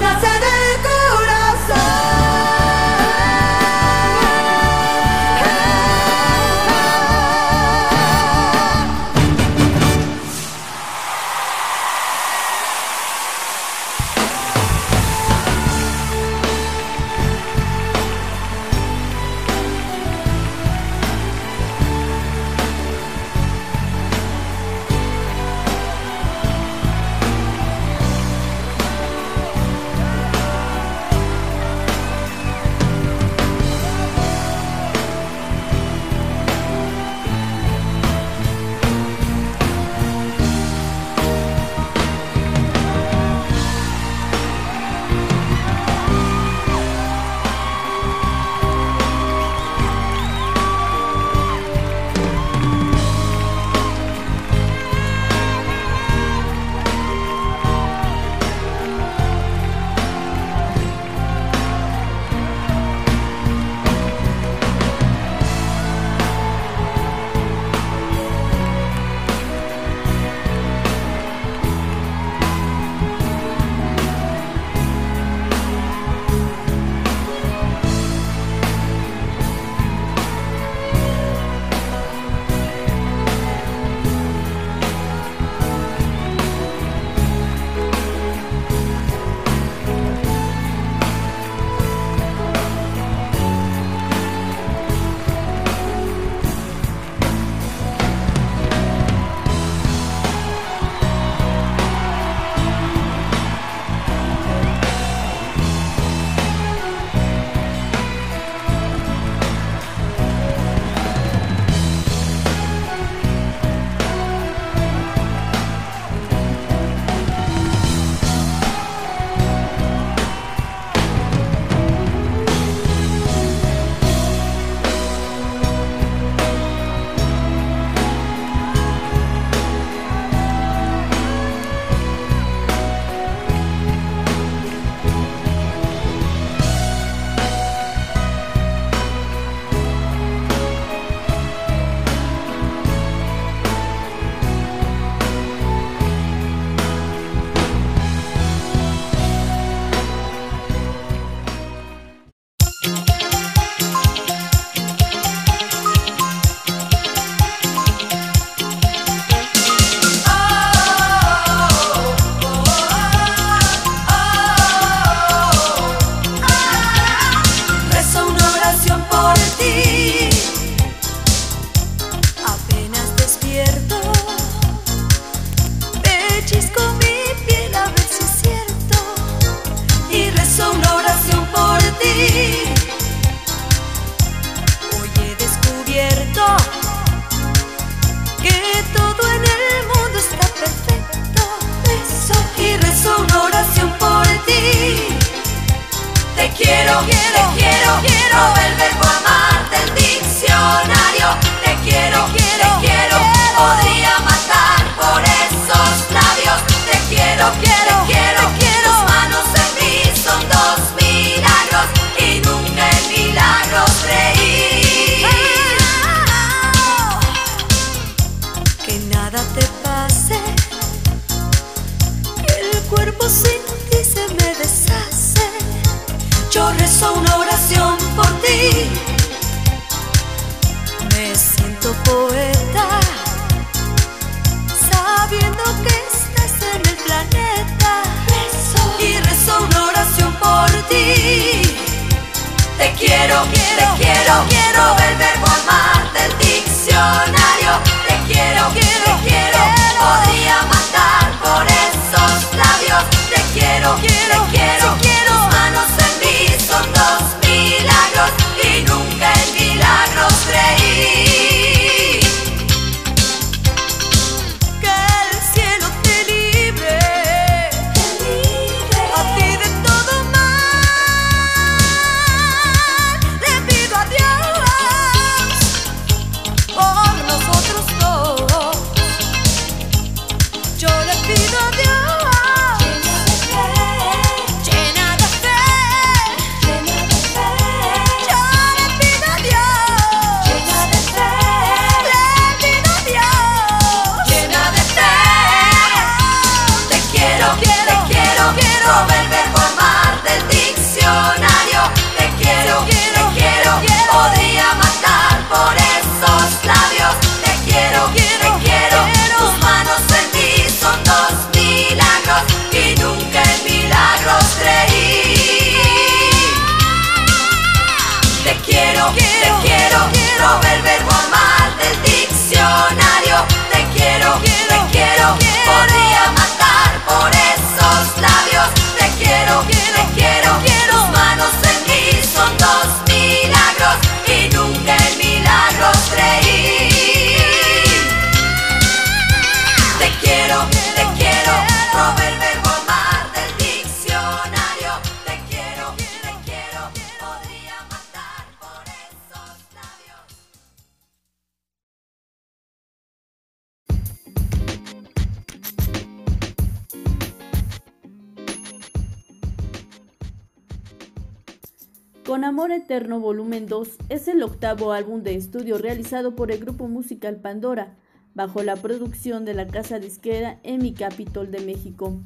es 364.08 364.28
el 364.28 364.42
octavo 364.44 364.92
álbum 364.92 365.22
de 365.22 365.34
estudio 365.34 365.78
realizado 365.78 366.36
por 366.36 366.52
el 366.52 366.60
grupo 366.60 366.86
musical 366.86 367.36
Pandora, 367.36 367.96
bajo 368.34 368.62
la 368.62 368.76
producción 368.76 369.44
de 369.44 369.54
la 369.54 369.66
casa 369.66 369.98
disquera 369.98 370.60
EMI 370.62 370.92
Capitol 370.92 371.50
de 371.50 371.60
México. 371.60 372.20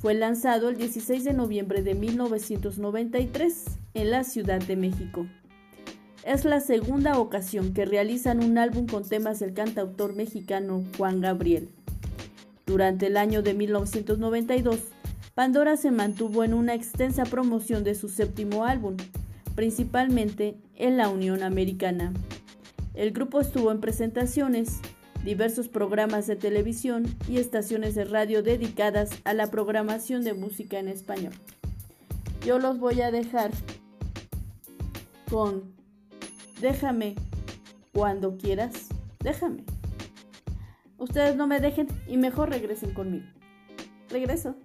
Fue 0.00 0.12
lanzado 0.12 0.68
el 0.68 0.76
16 0.76 1.24
de 1.24 1.32
noviembre 1.32 1.82
de 1.82 1.94
1993 1.94 3.64
en 3.94 4.10
la 4.10 4.24
Ciudad 4.24 4.60
de 4.60 4.76
México. 4.76 5.26
Es 6.22 6.44
la 6.44 6.60
segunda 6.60 7.18
ocasión 7.18 7.72
que 7.72 7.86
realizan 7.86 8.44
un 8.44 8.58
álbum 8.58 8.86
con 8.86 9.08
temas 9.08 9.38
del 9.40 9.54
cantautor 9.54 10.14
mexicano 10.14 10.84
Juan 10.98 11.22
Gabriel. 11.22 11.70
Durante 12.66 13.06
el 13.06 13.16
año 13.16 13.42
de 13.42 13.54
1992, 13.54 14.80
Pandora 15.34 15.78
se 15.78 15.90
mantuvo 15.90 16.44
en 16.44 16.52
una 16.52 16.74
extensa 16.74 17.24
promoción 17.24 17.84
de 17.84 17.94
su 17.94 18.08
séptimo 18.08 18.64
álbum, 18.64 18.96
principalmente 19.54 20.56
en 20.76 20.96
la 20.96 21.08
Unión 21.08 21.42
Americana. 21.42 22.12
El 22.94 23.12
grupo 23.12 23.40
estuvo 23.40 23.70
en 23.70 23.80
presentaciones, 23.80 24.80
diversos 25.24 25.68
programas 25.68 26.26
de 26.26 26.36
televisión 26.36 27.04
y 27.28 27.38
estaciones 27.38 27.94
de 27.94 28.04
radio 28.04 28.42
dedicadas 28.42 29.10
a 29.24 29.34
la 29.34 29.50
programación 29.50 30.22
de 30.22 30.34
música 30.34 30.78
en 30.78 30.88
español. 30.88 31.32
Yo 32.44 32.58
los 32.58 32.78
voy 32.78 33.00
a 33.00 33.10
dejar 33.10 33.50
con 35.30 35.74
Déjame 36.60 37.14
cuando 37.92 38.38
quieras, 38.38 38.88
déjame. 39.20 39.64
Ustedes 40.98 41.36
no 41.36 41.46
me 41.46 41.60
dejen 41.60 41.88
y 42.06 42.16
mejor 42.16 42.48
regresen 42.48 42.94
conmigo. 42.94 43.26
Regreso. 44.08 44.56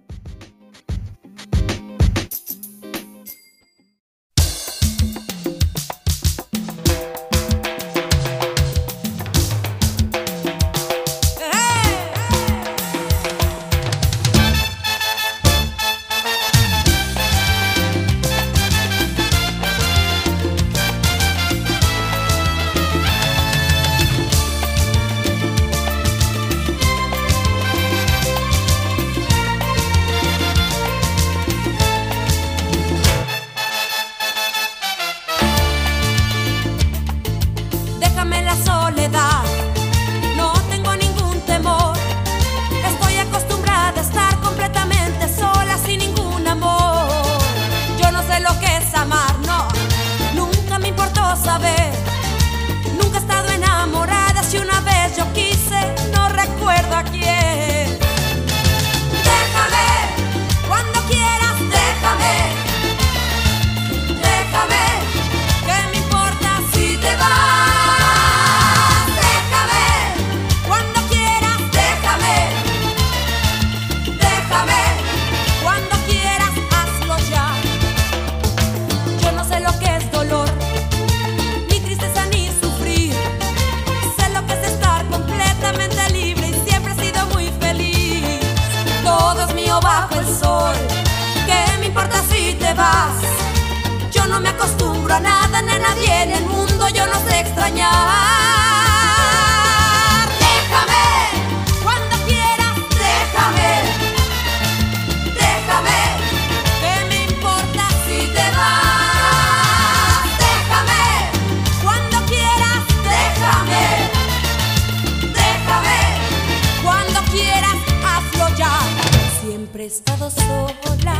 Estado 119.90 120.30
sola. 120.30 121.16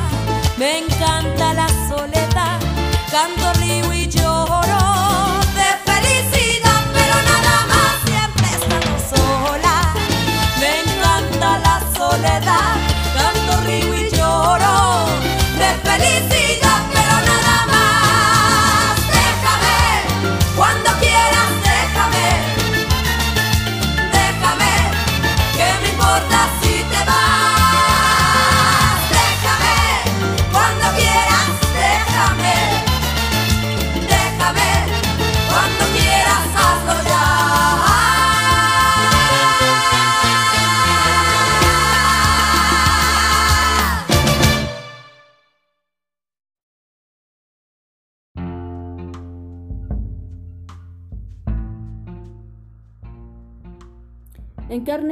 Me 0.57 0.79
encanta 0.79 1.55
la 1.55 1.69
soledad, 1.89 2.61
canto, 3.11 3.53
río 3.61 3.93
y 3.93 4.07
lloro 4.07 4.50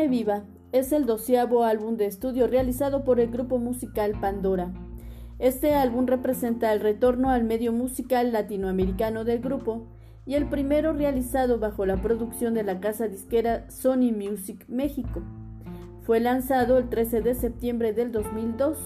viva 0.06 0.44
es 0.70 0.92
el 0.92 1.06
doceavo 1.06 1.64
álbum 1.64 1.96
de 1.96 2.06
estudio 2.06 2.46
realizado 2.46 3.02
por 3.02 3.18
el 3.18 3.30
grupo 3.30 3.58
musical 3.58 4.12
Pandora. 4.20 4.72
Este 5.38 5.74
álbum 5.74 6.06
representa 6.06 6.72
el 6.72 6.80
retorno 6.80 7.30
al 7.30 7.44
medio 7.44 7.72
musical 7.72 8.32
latinoamericano 8.32 9.24
del 9.24 9.40
grupo 9.40 9.86
y 10.26 10.34
el 10.34 10.46
primero 10.48 10.92
realizado 10.92 11.58
bajo 11.58 11.86
la 11.86 12.02
producción 12.02 12.54
de 12.54 12.64
la 12.64 12.80
casa 12.80 13.08
disquera 13.08 13.68
Sony 13.70 14.12
Music 14.14 14.64
México. 14.68 15.22
Fue 16.02 16.20
lanzado 16.20 16.76
el 16.76 16.88
13 16.88 17.22
de 17.22 17.34
septiembre 17.34 17.92
del 17.92 18.12
2002. 18.12 18.78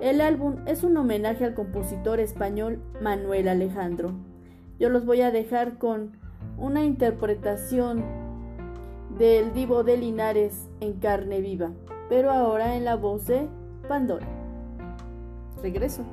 El 0.00 0.20
álbum 0.20 0.56
es 0.66 0.84
un 0.84 0.96
homenaje 0.96 1.44
al 1.44 1.54
compositor 1.54 2.20
español 2.20 2.80
Manuel 3.02 3.48
Alejandro. 3.48 4.12
Yo 4.78 4.88
los 4.88 5.04
voy 5.04 5.22
a 5.22 5.32
dejar 5.32 5.78
con 5.78 6.16
una 6.56 6.84
interpretación 6.84 8.27
del 9.18 9.52
Divo 9.52 9.82
de 9.82 9.96
Linares 9.96 10.68
en 10.80 10.94
carne 10.94 11.40
viva, 11.40 11.72
pero 12.08 12.30
ahora 12.30 12.76
en 12.76 12.84
la 12.84 12.94
voz 12.94 13.26
de 13.26 13.48
Pandora. 13.88 14.26
Regreso. 15.60 16.04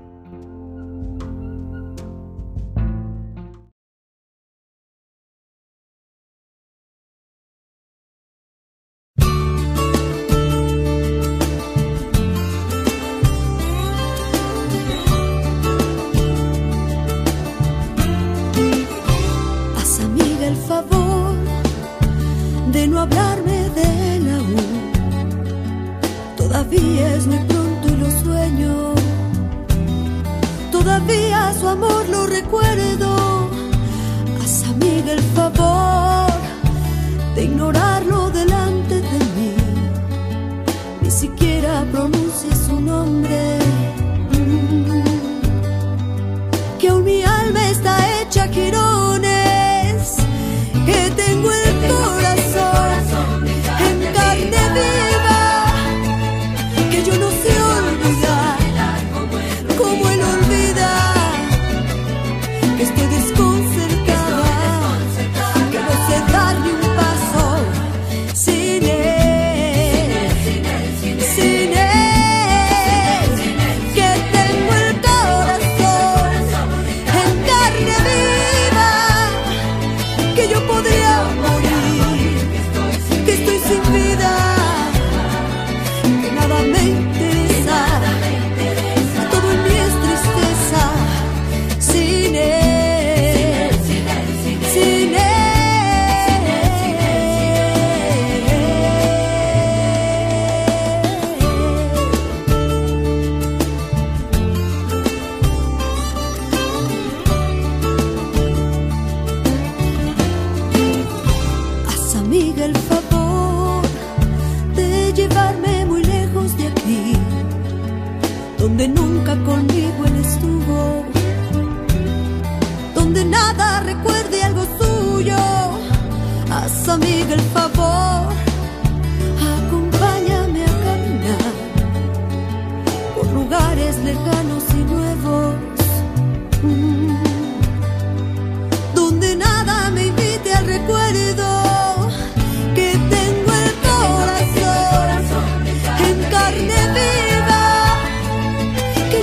No 22.95 23.01
hablarme 23.01 23.69
de 23.79 24.19
la 24.27 24.37
U. 24.39 24.57
Todavía 26.37 27.15
es 27.15 27.27
muy 27.27 27.39
pronto 27.39 27.87
y 27.89 27.97
lo 28.03 28.09
sueño. 28.23 28.73
Todavía 30.71 31.53
su 31.59 31.67
amor 31.67 32.07
lo 32.09 32.25
recuerdo. 32.25 33.49
Haz 34.41 34.63
amiga 34.73 35.11
el 35.11 35.23
favor 35.37 36.31
de 37.35 37.43
ignorarlo 37.43 38.29
delante 38.29 38.95
de 39.11 39.19
mí. 39.35 39.53
Ni 41.01 41.11
siquiera 41.11 41.85
pronuncie 41.91 42.55
su 42.55 42.79
nombre. 42.79 43.59
Mm 44.31 44.75
que 46.79 46.89
aún 46.89 47.03
mi 47.03 47.23
alma 47.23 47.61
está 47.69 47.93
hecha 48.21 48.47
girones, 48.47 48.84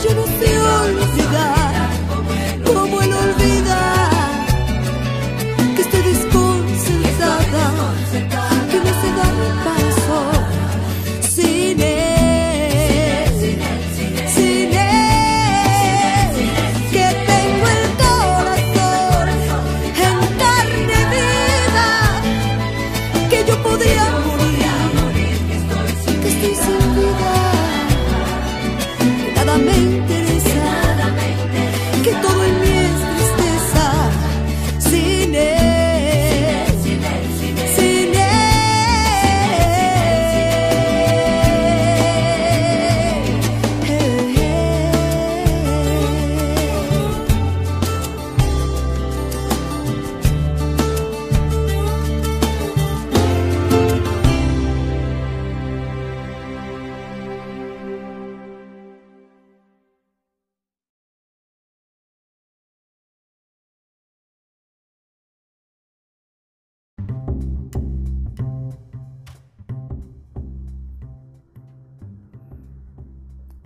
que 0.03 0.09
yo 0.09 0.15
no 0.15 0.27
sé 0.27 0.59
olvidar 0.59 1.23
como 1.23 1.32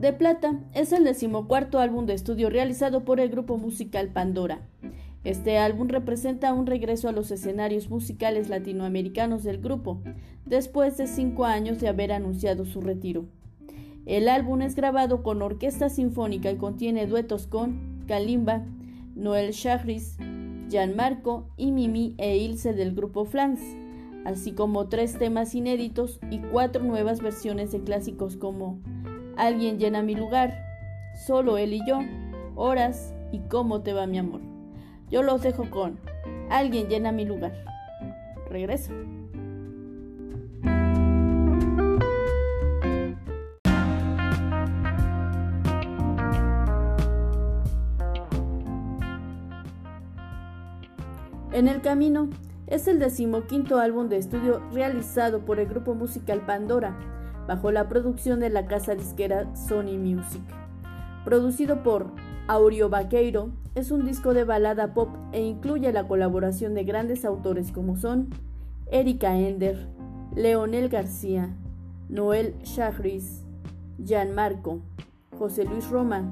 de 0.06 0.12
Plata 0.12 0.60
es 0.72 0.92
el 0.92 1.02
decimocuarto 1.02 1.80
álbum 1.80 2.06
de 2.06 2.14
estudio 2.14 2.48
realizado 2.48 3.04
por 3.04 3.18
el 3.18 3.28
grupo 3.28 3.56
musical 3.56 4.10
Pandora. 4.10 4.60
Este 5.24 5.58
álbum 5.58 5.88
representa 5.88 6.54
un 6.54 6.66
regreso 6.66 7.08
a 7.08 7.12
los 7.12 7.32
escenarios 7.32 7.90
musicales 7.90 8.48
latinoamericanos 8.48 9.42
del 9.42 9.58
grupo, 9.58 10.00
después 10.44 10.96
de 10.96 11.08
cinco 11.08 11.44
años 11.44 11.80
de 11.80 11.88
haber 11.88 12.12
anunciado 12.12 12.64
su 12.66 12.80
retiro. 12.80 13.24
El 14.04 14.28
álbum 14.28 14.62
es 14.62 14.76
grabado 14.76 15.24
con 15.24 15.42
orquesta 15.42 15.88
sinfónica 15.88 16.52
y 16.52 16.56
contiene 16.56 17.08
duetos 17.08 17.48
con 17.48 18.04
Kalimba, 18.06 18.64
Noel 19.16 19.50
Chagris, 19.50 20.18
Gianmarco 20.68 21.48
y 21.56 21.72
Mimi 21.72 22.14
e 22.18 22.36
Ilse 22.36 22.74
del 22.74 22.94
grupo 22.94 23.24
Flans, 23.24 23.60
así 24.24 24.52
como 24.52 24.86
tres 24.86 25.18
temas 25.18 25.52
inéditos 25.56 26.20
y 26.30 26.38
cuatro 26.38 26.84
nuevas 26.84 27.20
versiones 27.20 27.72
de 27.72 27.80
clásicos 27.80 28.36
como 28.36 28.78
Alguien 29.36 29.78
llena 29.78 30.02
mi 30.02 30.14
lugar, 30.14 30.64
Solo 31.26 31.58
él 31.58 31.74
y 31.74 31.80
yo, 31.86 32.00
Horas 32.54 33.14
y 33.32 33.40
Cómo 33.48 33.82
te 33.82 33.92
va 33.92 34.06
mi 34.06 34.18
amor. 34.18 34.40
Yo 35.10 35.22
los 35.22 35.42
dejo 35.42 35.70
con 35.70 35.98
Alguien 36.48 36.88
llena 36.88 37.12
mi 37.12 37.24
lugar. 37.24 37.52
Regreso. 38.48 38.92
En 51.52 51.68
el 51.68 51.80
camino 51.80 52.28
es 52.66 52.86
el 52.86 52.98
decimoquinto 52.98 53.78
álbum 53.78 54.08
de 54.08 54.18
estudio 54.18 54.60
realizado 54.72 55.44
por 55.44 55.58
el 55.58 55.66
grupo 55.66 55.94
musical 55.94 56.44
Pandora, 56.44 56.94
bajo 57.46 57.70
la 57.70 57.88
producción 57.88 58.40
de 58.40 58.50
la 58.50 58.66
casa 58.66 58.94
disquera 58.94 59.54
Sony 59.54 59.98
Music. 59.98 60.42
Producido 61.24 61.82
por 61.82 62.12
Aureo 62.48 62.88
Vaqueiro, 62.88 63.50
es 63.74 63.90
un 63.90 64.06
disco 64.06 64.32
de 64.32 64.44
balada 64.44 64.94
pop 64.94 65.10
e 65.32 65.42
incluye 65.42 65.92
la 65.92 66.06
colaboración 66.06 66.74
de 66.74 66.84
grandes 66.84 67.24
autores 67.24 67.72
como 67.72 67.96
son 67.96 68.28
Erika 68.90 69.36
Ender, 69.36 69.88
Leonel 70.34 70.88
García, 70.88 71.54
Noel 72.08 72.54
Chagris, 72.62 73.42
Marco, 74.34 74.80
José 75.36 75.64
Luis 75.64 75.88
Román, 75.90 76.30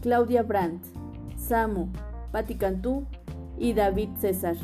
Claudia 0.00 0.42
Brandt, 0.42 0.84
Samo, 1.36 1.88
Patti 2.30 2.54
Cantú 2.54 3.06
y 3.58 3.72
David 3.74 4.10
César. 4.18 4.56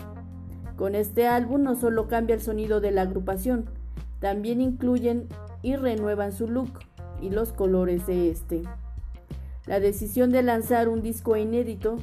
Con 0.76 0.95
este 0.95 1.26
álbum 1.26 1.62
no 1.62 1.74
solo 1.74 2.07
cambia 2.07 2.35
el 2.35 2.41
sonido 2.41 2.81
de 2.81 2.93
la 2.93 3.03
agrupación, 3.03 3.66
también 4.20 4.61
incluyen 4.61 5.26
y 5.63 5.77
renuevan 5.77 6.33
su 6.33 6.49
look 6.49 6.81
y 7.21 7.31
los 7.31 7.53
colores 7.53 8.07
de 8.07 8.31
este. 8.31 8.63
La 9.67 9.81
decisión 9.81 10.31
de 10.31 10.43
lanzar 10.43 10.89
un 10.89 11.03
disco 11.03 11.37
inédito 11.37 11.97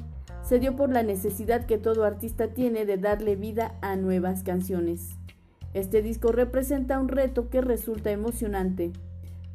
se 0.43 0.59
dio 0.59 0.75
por 0.75 0.91
la 0.91 1.01
necesidad 1.01 1.65
que 1.65 1.77
todo 1.77 2.03
artista 2.03 2.49
tiene 2.49 2.85
de 2.85 2.97
darle 2.97 3.35
vida 3.35 3.75
a 3.81 3.95
nuevas 3.95 4.43
canciones. 4.43 5.15
Este 5.73 6.01
disco 6.01 6.31
representa 6.31 6.99
un 6.99 7.07
reto 7.07 7.49
que 7.49 7.61
resulta 7.61 8.11
emocionante, 8.11 8.93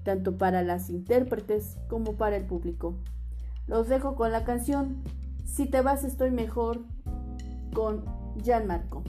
tanto 0.02 0.36
para 0.36 0.62
las 0.62 0.90
intérpretes 0.90 1.78
como 1.88 2.14
para 2.14 2.36
el 2.36 2.44
público. 2.44 2.94
Los 3.66 3.88
dejo 3.88 4.16
con 4.16 4.32
la 4.32 4.44
canción 4.44 5.02
Si 5.44 5.66
te 5.66 5.80
vas 5.80 6.04
estoy 6.04 6.30
mejor 6.30 6.80
con 7.72 8.04
Marco. 8.66 9.04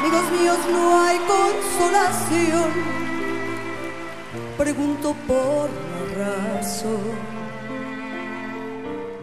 Amigos 0.00 0.30
míos, 0.32 0.58
no 0.70 1.00
hay 1.00 1.18
consolación. 1.18 2.70
Pregunto 4.58 5.14
por 5.26 5.70
la 5.70 6.58
razón, 6.58 7.14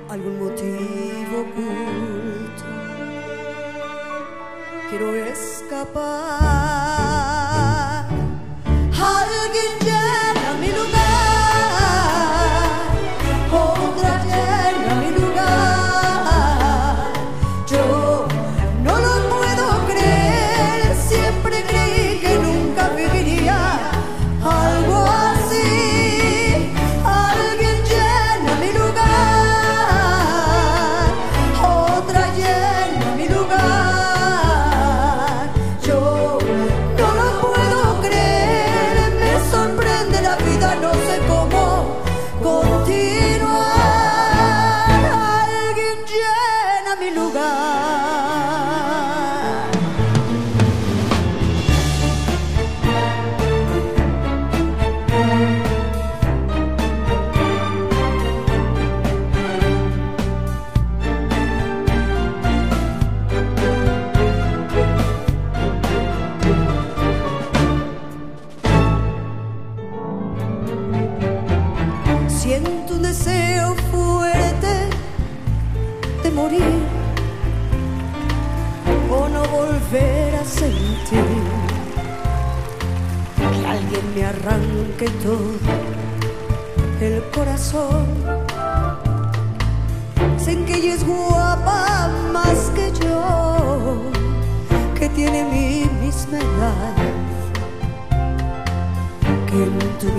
algún 0.10 0.40
motivo 0.40 1.42
oculto 1.42 2.64
quiero 4.90 5.14
escapar. 5.16 6.89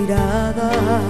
Mirada 0.00 1.09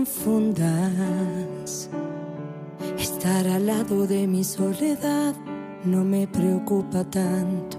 confundas. 0.00 1.90
Estar 2.98 3.46
al 3.46 3.66
lado 3.66 4.06
de 4.06 4.26
mi 4.26 4.44
soledad 4.44 5.34
no 5.84 6.04
me 6.04 6.26
preocupa 6.26 7.04
tanto. 7.04 7.76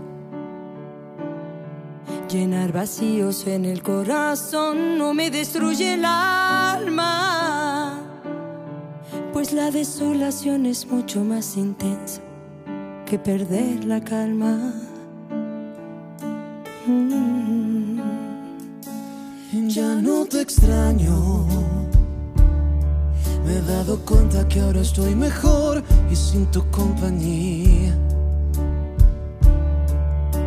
Llenar 2.30 2.72
vacíos 2.72 3.48
en 3.48 3.66
el 3.66 3.82
corazón 3.82 5.00
no 5.00 5.16
me 5.16 5.32
destruye 5.32 5.96
el 5.96 6.06
alma, 6.06 8.00
pues 9.34 9.52
la 9.52 9.72
desolación 9.72 10.68
es 10.68 10.86
mucho 10.86 11.24
más 11.24 11.58
intensa 11.58 12.22
que 13.08 13.18
perder 13.18 13.84
la 13.84 14.00
calma. 14.00 14.74
Mm. 16.86 17.72
Ya 19.68 19.96
no 19.96 20.26
te 20.26 20.42
extraño. 20.42 21.61
Me 23.46 23.58
he 23.58 23.62
dado 23.62 24.00
cuenta 24.06 24.48
que 24.48 24.60
ahora 24.60 24.82
estoy 24.82 25.16
mejor 25.16 25.84
y 26.12 26.16
sin 26.16 26.46
tu 26.52 26.70
compañía. 26.70 27.96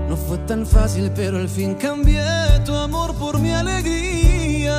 No 0.09 0.17
fue 0.17 0.39
tan 0.47 0.65
fácil, 0.65 1.11
pero 1.15 1.39
al 1.39 1.49
fin 1.49 1.75
cambié 1.75 2.25
tu 2.65 2.75
amor 2.75 3.15
por 3.15 3.41
mi 3.41 3.53
alegría. 3.53 4.77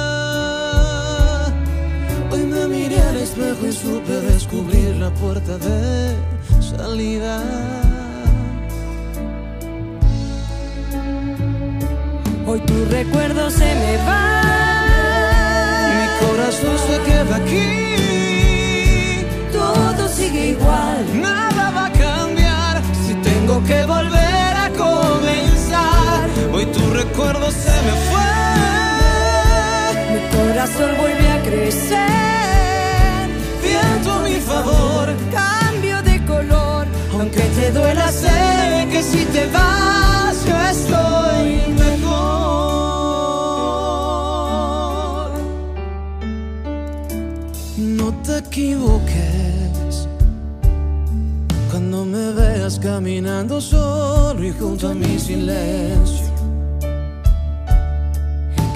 Hoy 2.32 2.46
me 2.46 2.68
miré 2.68 3.02
al 3.02 3.18
espejo 3.18 3.68
y 3.68 3.72
supe 3.72 4.14
descubrir 4.22 4.96
la 4.96 5.10
puerta 5.14 5.58
de 5.58 6.16
salida. 6.62 7.42
Hoy 12.48 12.60
tu 12.62 12.86
recuerdo 12.86 13.50
se 13.50 13.66
me 13.66 13.98
va. 14.08 14.42
Mi 15.98 16.28
corazón 16.28 16.78
se 16.88 17.00
queda 17.10 17.36
aquí. 17.36 17.95
Que 23.64 23.86
volver 23.86 24.54
a 24.66 24.70
comenzar. 24.70 26.30
Hoy 26.54 26.66
tu 26.66 26.90
recuerdo 26.94 27.50
se 27.52 27.76
me 27.86 27.94
fue. 28.08 28.34
Mi 30.14 30.20
corazón 30.36 30.92
vuelve 31.00 31.28
a 31.30 31.42
crecer. 31.42 32.06
Viento 33.64 34.12
a 34.12 34.20
mi 34.24 34.40
favor, 34.42 35.06
Cambio 35.32 36.02
de 36.04 36.26
color. 36.26 36.88
aunque 37.14 37.42
te 37.42 37.72
duela, 37.72 38.12
sé 38.12 38.88
que 38.92 39.02
si 39.04 39.26
te 39.26 39.46
vas 39.48 40.46
yo 40.46 40.56
estoy 40.76 41.74
mejor. 41.84 42.26
No 47.78 48.14
te 48.24 48.38
equivoques 48.40 49.15
caminando 52.86 53.60
solo 53.60 54.44
y 54.44 54.52
junto 54.52 54.90
a 54.90 54.94
mi 54.94 55.18
silencio. 55.18 56.28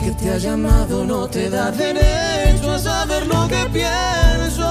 Que 0.01 0.11
te 0.19 0.31
ha 0.31 0.37
llamado 0.39 1.05
no 1.05 1.27
te 1.27 1.47
da 1.47 1.69
derecho 1.71 2.71
a 2.71 2.79
saber 2.79 3.27
lo 3.27 3.47
que 3.47 3.67
pienso. 3.71 4.67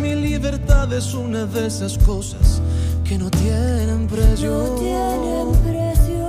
Mi 0.00 0.14
libertad 0.14 0.92
es 0.92 1.12
una 1.12 1.44
de 1.44 1.66
esas 1.66 1.98
cosas 1.98 2.62
que 3.04 3.18
no 3.18 3.28
tienen 3.30 4.06
precio. 4.06 4.50
No 4.50 4.76
tienen 4.76 5.52
precio. 5.66 6.22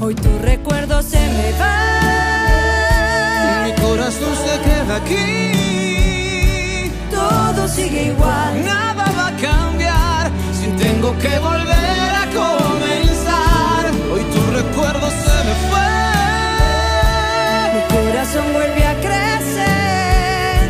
Hoy 0.00 0.14
tu 0.16 0.38
recuerdo 0.42 1.00
se 1.02 1.20
me 1.20 1.52
va. 1.60 1.76
Mi 3.64 3.72
corazón 3.80 4.34
se 4.44 4.58
queda 4.66 4.96
aquí. 4.96 5.89
Todo 7.52 7.66
sigue 7.66 8.04
igual. 8.04 8.64
Nada 8.64 9.04
va 9.18 9.26
a 9.26 9.36
cambiar 9.36 10.30
si 10.52 10.68
tengo 10.84 11.18
que 11.18 11.36
volver 11.40 12.10
a 12.22 12.26
comenzar. 12.42 13.82
Hoy 14.12 14.22
tu 14.34 14.40
recuerdo 14.52 15.10
se 15.10 15.36
me 15.46 15.54
fue. 15.68 15.90
Mi 17.74 17.82
corazón 17.92 18.44
vuelve 18.52 18.82
a 18.86 18.94
crecer. 19.06 20.60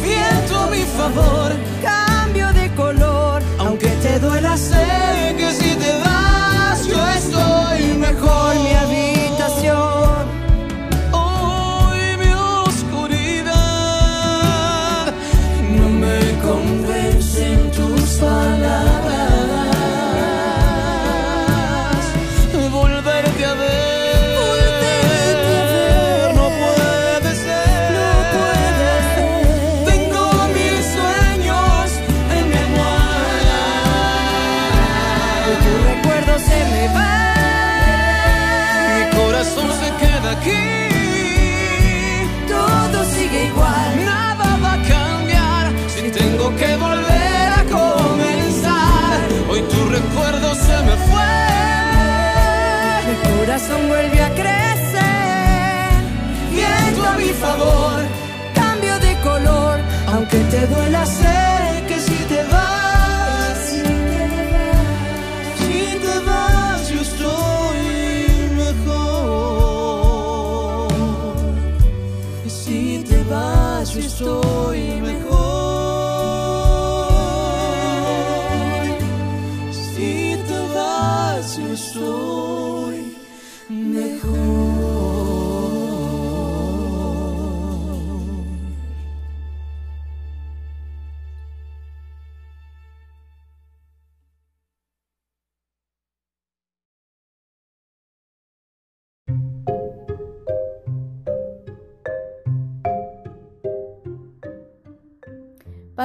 Viento 0.00 0.52
a 0.60 0.66
mi 0.70 0.84
favor, 0.98 1.48
aunque 60.30 60.50
te 60.50 60.66
duela, 60.66 61.06
sé 61.06 61.27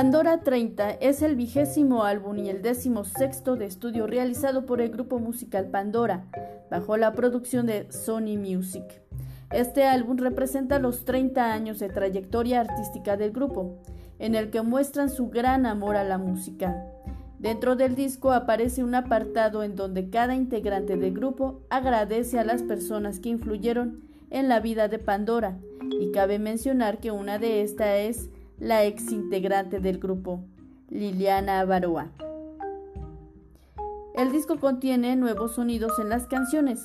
Pandora 0.03 0.41
30 0.41 0.95
es 0.95 1.21
el 1.21 1.37
vigésimo 1.37 2.03
álbum 2.03 2.37
y 2.37 2.49
el 2.49 2.61
décimo 2.61 3.05
sexto 3.05 3.55
de 3.55 3.67
estudio 3.67 4.05
realizado 4.05 4.65
por 4.65 4.81
el 4.81 4.89
grupo 4.89 5.17
musical 5.17 5.69
Pandora, 5.69 6.25
bajo 6.69 6.97
la 6.97 7.13
producción 7.13 7.67
de 7.67 7.89
Sony 7.89 8.37
Music. 8.37 8.83
Este 9.49 9.85
álbum 9.85 10.17
representa 10.17 10.77
los 10.77 11.05
30 11.05 11.53
años 11.53 11.79
de 11.79 11.87
trayectoria 11.87 12.59
artística 12.59 13.15
del 13.15 13.31
grupo, 13.31 13.77
en 14.19 14.35
el 14.35 14.49
que 14.49 14.61
muestran 14.61 15.09
su 15.09 15.29
gran 15.29 15.65
amor 15.65 15.95
a 15.95 16.03
la 16.03 16.17
música. 16.17 16.85
Dentro 17.39 17.77
del 17.77 17.95
disco 17.95 18.33
aparece 18.33 18.83
un 18.83 18.95
apartado 18.95 19.63
en 19.63 19.77
donde 19.77 20.09
cada 20.09 20.35
integrante 20.35 20.97
del 20.97 21.13
grupo 21.13 21.61
agradece 21.69 22.39
a 22.39 22.43
las 22.43 22.61
personas 22.61 23.21
que 23.21 23.29
influyeron 23.29 24.03
en 24.31 24.49
la 24.49 24.59
vida 24.59 24.89
de 24.89 24.99
Pandora, 24.99 25.59
y 25.97 26.11
cabe 26.11 26.39
mencionar 26.39 26.99
que 26.99 27.11
una 27.11 27.39
de 27.39 27.61
estas 27.61 27.99
es 27.99 28.29
la 28.63 28.85
ex 28.85 29.11
integrante 29.11 29.81
del 29.81 29.99
grupo, 29.99 30.39
Liliana 30.89 31.59
Avaroa. 31.59 32.11
El 34.15 34.31
disco 34.31 34.57
contiene 34.57 35.17
nuevos 35.17 35.55
sonidos 35.55 35.99
en 35.99 36.07
las 36.07 36.27
canciones, 36.27 36.81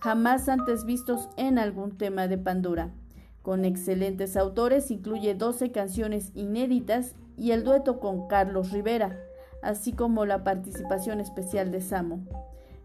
jamás 0.00 0.48
antes 0.48 0.84
vistos 0.84 1.28
en 1.36 1.60
algún 1.60 1.96
tema 1.96 2.26
de 2.26 2.36
Pandora. 2.36 2.90
Con 3.42 3.64
excelentes 3.64 4.36
autores 4.36 4.90
incluye 4.90 5.36
12 5.36 5.70
canciones 5.70 6.32
inéditas 6.34 7.14
y 7.36 7.52
el 7.52 7.62
dueto 7.62 8.00
con 8.00 8.26
Carlos 8.26 8.72
Rivera, 8.72 9.16
así 9.62 9.92
como 9.92 10.26
la 10.26 10.42
participación 10.42 11.20
especial 11.20 11.70
de 11.70 11.80
Samo. 11.80 12.26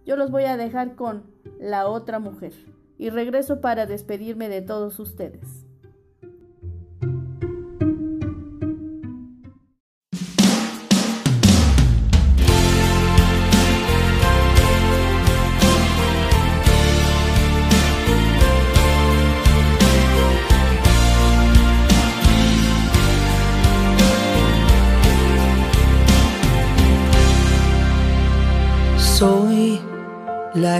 Yo 0.05 0.17
los 0.17 0.29
voy 0.29 0.43
a 0.43 0.55
dejar 0.55 0.93
con 0.93 1.23
La 1.59 1.87
otra 1.87 2.19
mujer 2.19 2.53
y 2.99 3.09
regreso 3.09 3.59
para 3.59 3.87
despedirme 3.87 4.49
de 4.49 4.61
todos 4.61 4.99
ustedes. 4.99 5.64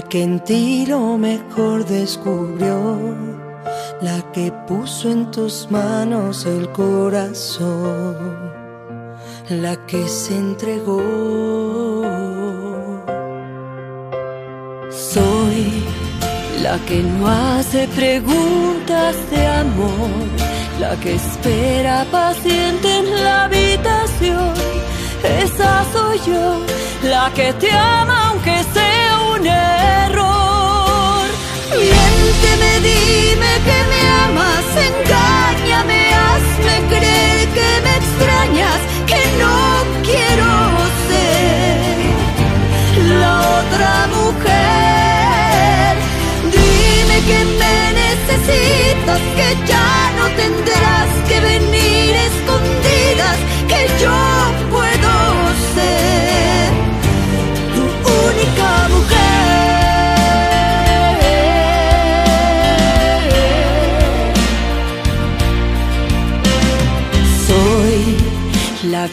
Que 0.10 0.24
en 0.24 0.40
ti 0.40 0.86
lo 0.88 1.18
mejor 1.18 1.86
descubrió, 1.86 2.98
la 4.02 4.22
que 4.34 4.52
puso 4.68 5.10
en 5.10 5.32
tus 5.32 5.70
manos 5.72 6.46
el 6.46 6.70
corazón, 6.72 8.16
la 9.50 9.76
que 9.88 10.08
se 10.08 10.38
entregó. 10.38 11.02
Soy 14.90 15.84
la 16.62 16.78
que 16.86 17.02
no 17.02 17.28
hace 17.28 17.88
preguntas 17.90 19.16
de 19.32 19.48
amor, 19.48 20.10
la 20.80 20.96
que 21.00 21.16
espera 21.16 22.06
paciente 22.12 23.00
en 23.00 23.24
la 23.24 23.46
habitación. 23.46 24.54
Esa 25.42 25.84
soy 25.92 26.20
yo, 26.28 26.60
la 27.10 27.32
que 27.34 27.54
te 27.54 27.72
ama 27.72 28.30
aunque 28.30 28.64
sea 28.74 28.95
error. 29.50 31.28
Miénteme, 31.72 32.72
dime 32.90 33.52
que 33.68 33.80
me 33.92 34.02
amas, 34.26 34.68
engáñame, 34.90 36.02
hazme 36.14 36.76
creer 36.90 37.48
que 37.58 37.70
me 37.84 37.94
extrañas, 38.02 38.80
que 39.12 39.22
no 39.42 39.58
quiero 40.04 40.50
ser 41.08 41.96
la 43.20 43.34
otra 43.60 43.94
mujer. 44.18 45.92
Dime 46.58 47.18
que 47.30 47.40
me 47.60 47.78
necesitas, 48.04 49.22
que 49.38 49.50
ya 49.68 49.92
no 50.18 50.26
tendrás 50.42 51.10
que 51.28 51.38
venir 51.40 52.16
escondidas, 52.30 53.38
que 53.68 53.82
yo 54.04 54.35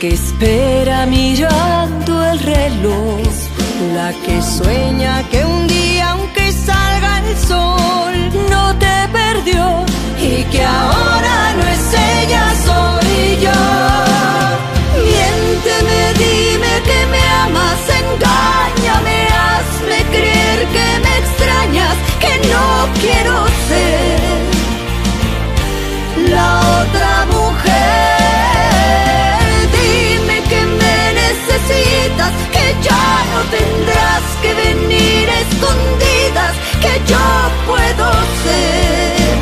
que 0.03 0.15
espera 0.15 1.07
mirando 1.07 2.25
el 2.25 2.39
reloj, 2.41 3.23
la 3.95 4.13
que 4.25 4.43
sueña 4.43 5.23
que 5.31 5.45
un 5.45 5.69
día 5.69 6.11
aunque 6.11 6.51
salga 6.51 7.21
el 7.21 7.39
sol 7.39 8.15
no 8.51 8.77
te 8.79 8.97
perdió 9.13 9.87
y 10.21 10.43
que 10.51 10.65
ahora 10.65 11.55
no 11.57 11.65
es 11.77 11.85
ella, 12.19 12.45
soy 12.67 13.39
yo. 13.47 13.63
Miénteme, 15.07 16.01
dime 16.25 16.73
que 16.89 17.01
me 17.13 17.23
amas, 17.45 17.83
engáñame, 18.03 19.19
hazme 19.47 19.99
creer 20.11 20.59
que 20.75 20.87
me 21.05 21.13
extrañas, 21.23 21.97
que 22.19 22.33
no 22.53 22.67
quiero 23.01 23.35
ser 23.69 24.23
la 26.29 26.49
otra 26.81 27.32
ya 32.81 33.25
no 33.33 33.41
tendrás 33.51 34.23
que 34.41 34.55
venir 34.55 35.29
escondidas, 35.29 36.55
que 36.81 36.93
yo 37.11 37.19
puedo 37.67 38.13
ser 38.45 39.33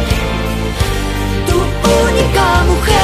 tu 1.47 1.57
única 2.07 2.45
mujer. 2.64 2.99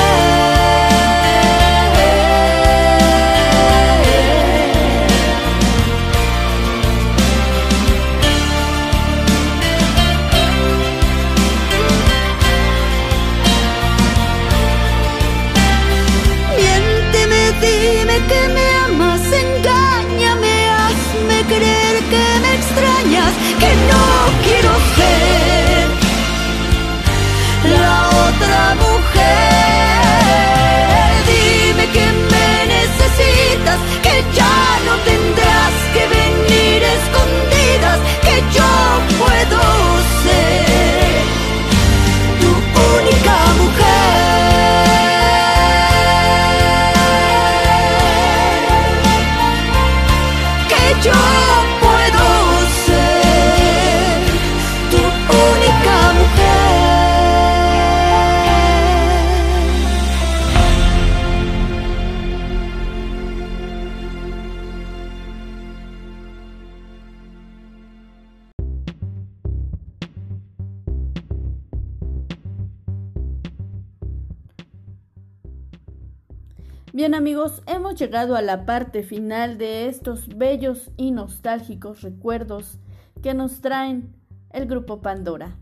Llegado 77.97 78.37
a 78.37 78.43
la 78.43 78.67
parte 78.67 79.03
final 79.03 79.59
de 79.59 79.89
estos 79.89 80.29
bellos 80.29 80.91
y 80.97 81.11
nostálgicos 81.11 82.03
recuerdos 82.03 82.79
que 83.23 83.35
nos 83.35 83.61
traen 83.61 84.15
el 84.51 84.67
grupo 84.67 85.01
Pandora. 85.01 85.57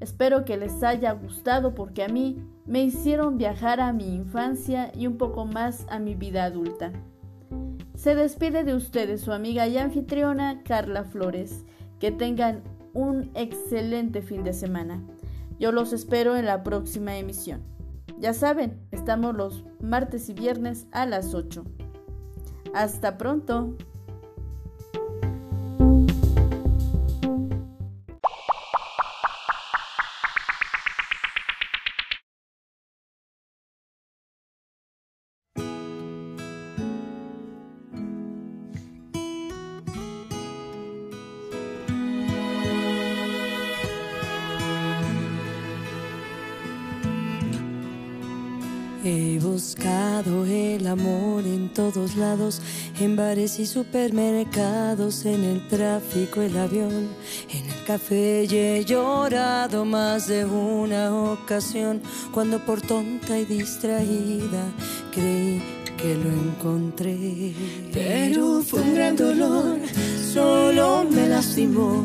Espero 0.00 0.44
que 0.44 0.56
les 0.56 0.82
haya 0.82 1.12
gustado 1.12 1.74
porque 1.74 2.04
a 2.04 2.08
mí 2.08 2.38
me 2.64 2.82
hicieron 2.82 3.38
viajar 3.38 3.80
a 3.80 3.92
mi 3.92 4.14
infancia 4.14 4.92
y 4.94 5.06
un 5.06 5.18
poco 5.18 5.46
más 5.46 5.86
a 5.88 5.98
mi 5.98 6.14
vida 6.14 6.44
adulta. 6.44 6.92
Se 7.94 8.14
despide 8.14 8.64
de 8.64 8.74
ustedes 8.74 9.20
su 9.20 9.32
amiga 9.32 9.66
y 9.66 9.78
anfitriona 9.78 10.62
Carla 10.62 11.04
Flores. 11.04 11.64
Que 12.00 12.10
tengan 12.10 12.62
un 12.92 13.30
excelente 13.34 14.20
fin 14.20 14.44
de 14.44 14.52
semana. 14.52 15.02
Yo 15.58 15.72
los 15.72 15.92
espero 15.92 16.36
en 16.36 16.44
la 16.44 16.62
próxima 16.62 17.16
emisión. 17.16 17.73
Ya 18.18 18.32
saben, 18.32 18.86
estamos 18.90 19.34
los 19.34 19.64
martes 19.80 20.28
y 20.28 20.34
viernes 20.34 20.86
a 20.92 21.06
las 21.06 21.34
8. 21.34 21.64
Hasta 22.74 23.18
pronto. 23.18 23.76
He 49.06 49.38
buscado 49.38 50.46
el 50.46 50.86
amor 50.86 51.44
en 51.44 51.68
todos 51.74 52.16
lados, 52.16 52.62
en 52.98 53.16
bares 53.16 53.58
y 53.58 53.66
supermercados, 53.66 55.26
en 55.26 55.44
el 55.44 55.68
tráfico, 55.68 56.40
el 56.40 56.56
avión, 56.56 57.08
en 57.50 57.66
el 57.70 57.84
café 57.86 58.46
y 58.50 58.56
he 58.56 58.82
llorado 58.86 59.84
más 59.84 60.28
de 60.28 60.46
una 60.46 61.14
ocasión 61.14 62.00
cuando 62.32 62.64
por 62.64 62.80
tonta 62.80 63.38
y 63.38 63.44
distraída 63.44 64.72
creí 65.12 65.62
que 65.98 66.14
lo 66.14 66.30
encontré. 66.30 67.52
Pero 67.92 68.62
fue 68.62 68.80
un 68.80 68.94
gran 68.94 69.16
dolor, 69.16 69.80
solo 70.32 71.04
me 71.10 71.28
lastimó. 71.28 72.02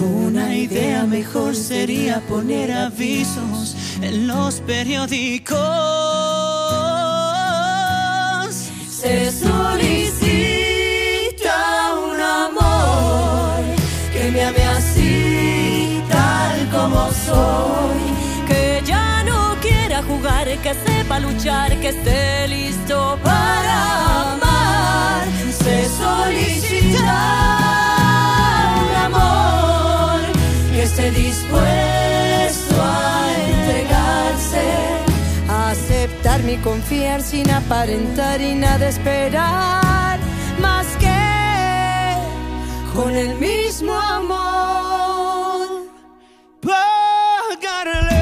Una 0.00 0.56
idea 0.56 1.04
mejor 1.04 1.54
sería 1.54 2.22
poner 2.22 2.72
avisos 2.72 3.76
en 4.00 4.26
los 4.26 4.60
periódicos. 4.62 6.01
Se 9.02 9.32
solicita 9.32 9.56
un 12.06 12.20
amor 12.20 13.64
que 14.12 14.30
me 14.30 14.44
ame 14.44 14.62
así, 14.78 16.00
tal 16.08 16.68
como 16.70 17.10
soy. 17.10 18.00
Que 18.46 18.80
ya 18.84 19.24
no 19.24 19.56
quiera 19.60 20.04
jugar, 20.04 20.46
que 20.46 20.74
sepa 20.86 21.18
luchar, 21.18 21.76
que 21.80 21.88
esté 21.88 22.46
listo 22.46 23.18
para 23.24 24.34
amar. 24.34 25.26
Se 25.50 25.84
solicita 26.00 27.12
un 28.84 28.94
amor 29.08 30.20
que 30.72 30.82
esté 30.84 31.10
dispuesto 31.10 32.61
Aceptar 36.12 36.42
mi 36.42 36.56
confiar 36.58 37.22
sin 37.22 37.50
aparentar 37.50 38.40
y 38.40 38.54
nada 38.54 38.88
esperar 38.88 40.18
más 40.60 40.86
que 40.98 41.08
con 42.94 43.14
el 43.16 43.34
mismo 43.38 43.94
amor. 43.94 45.68
Pagarle. 46.60 48.20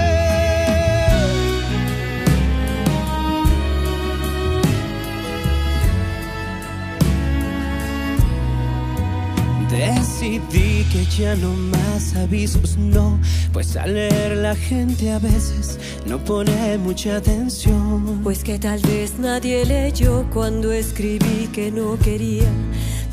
Decidí 9.69 10.60
que 10.91 11.05
ya 11.05 11.37
no 11.37 11.53
más 11.53 12.17
avisos, 12.17 12.77
no, 12.77 13.19
pues 13.53 13.77
al 13.77 13.95
leer 13.95 14.37
la 14.37 14.57
gente 14.57 15.13
a 15.13 15.21
veces 15.21 15.79
no 16.07 16.19
pone 16.19 16.79
mucha 16.79 17.17
atención. 17.17 18.21
Pues 18.25 18.43
que 18.43 18.59
tal 18.59 18.81
vez 18.81 19.19
nadie 19.19 19.65
leyó 19.65 20.27
cuando 20.33 20.73
escribí 20.73 21.49
que 21.53 21.71
no 21.71 21.97
quería 21.99 22.49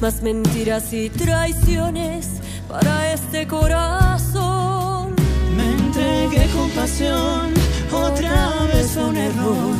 más 0.01 0.23
mentiras 0.23 0.91
y 0.91 1.09
traiciones 1.09 2.27
para 2.67 3.13
este 3.13 3.45
corazón. 3.47 5.13
Me 5.55 5.69
entregué 5.71 6.47
con 6.55 6.69
pasión, 6.71 7.53
otra 7.91 8.49
vez 8.73 8.91
fue 8.91 9.05
un 9.05 9.17
error. 9.17 9.75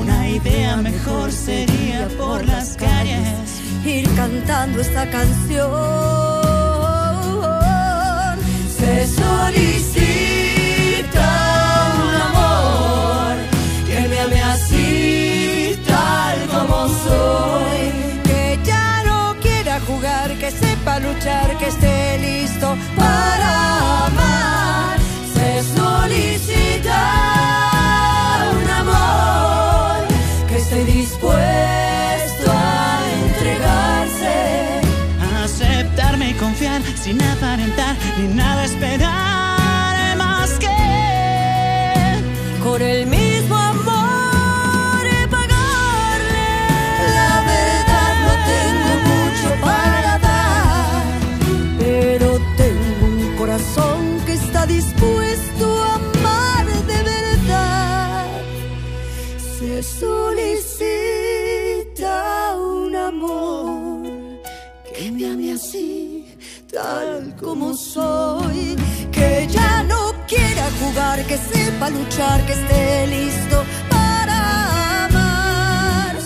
Una 0.00 0.28
idea 0.28 0.76
mejor 0.76 1.32
sería 1.32 2.08
por 2.18 2.44
las 2.44 2.76
calles 2.76 3.62
ir 3.86 4.06
cantando 4.14 4.80
esta 4.82 5.08
canción. 5.08 6.55
Luchar, 21.00 21.56
que 21.58 21.66
esté 21.66 22.18
listo 22.18 22.76
para 22.96 24.06
amar. 24.06 24.98
Se 25.34 25.62
solicita 25.76 27.00
un 28.62 28.70
amor 28.70 30.06
que 30.48 30.56
esté 30.56 30.84
dispuesto 30.84 32.50
a 32.50 33.00
entregarse, 33.24 34.80
a 35.22 35.44
aceptarme 35.44 36.30
y 36.30 36.34
confiar 36.34 36.80
sin 36.94 37.22
aparentar 37.22 37.96
ni 38.18 38.34
nada 38.34 38.65
que 71.36 71.54
sepa 71.54 71.90
luchar, 71.90 72.44
que 72.46 72.52
esté 72.52 73.06
listo 73.06 73.64
para 73.90 75.04
amar. 75.06 76.16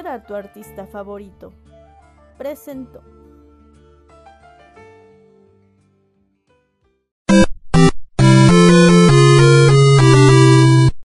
A 0.00 0.24
tu 0.24 0.34
artista 0.34 0.86
favorito. 0.86 1.52
Presento. 2.38 3.21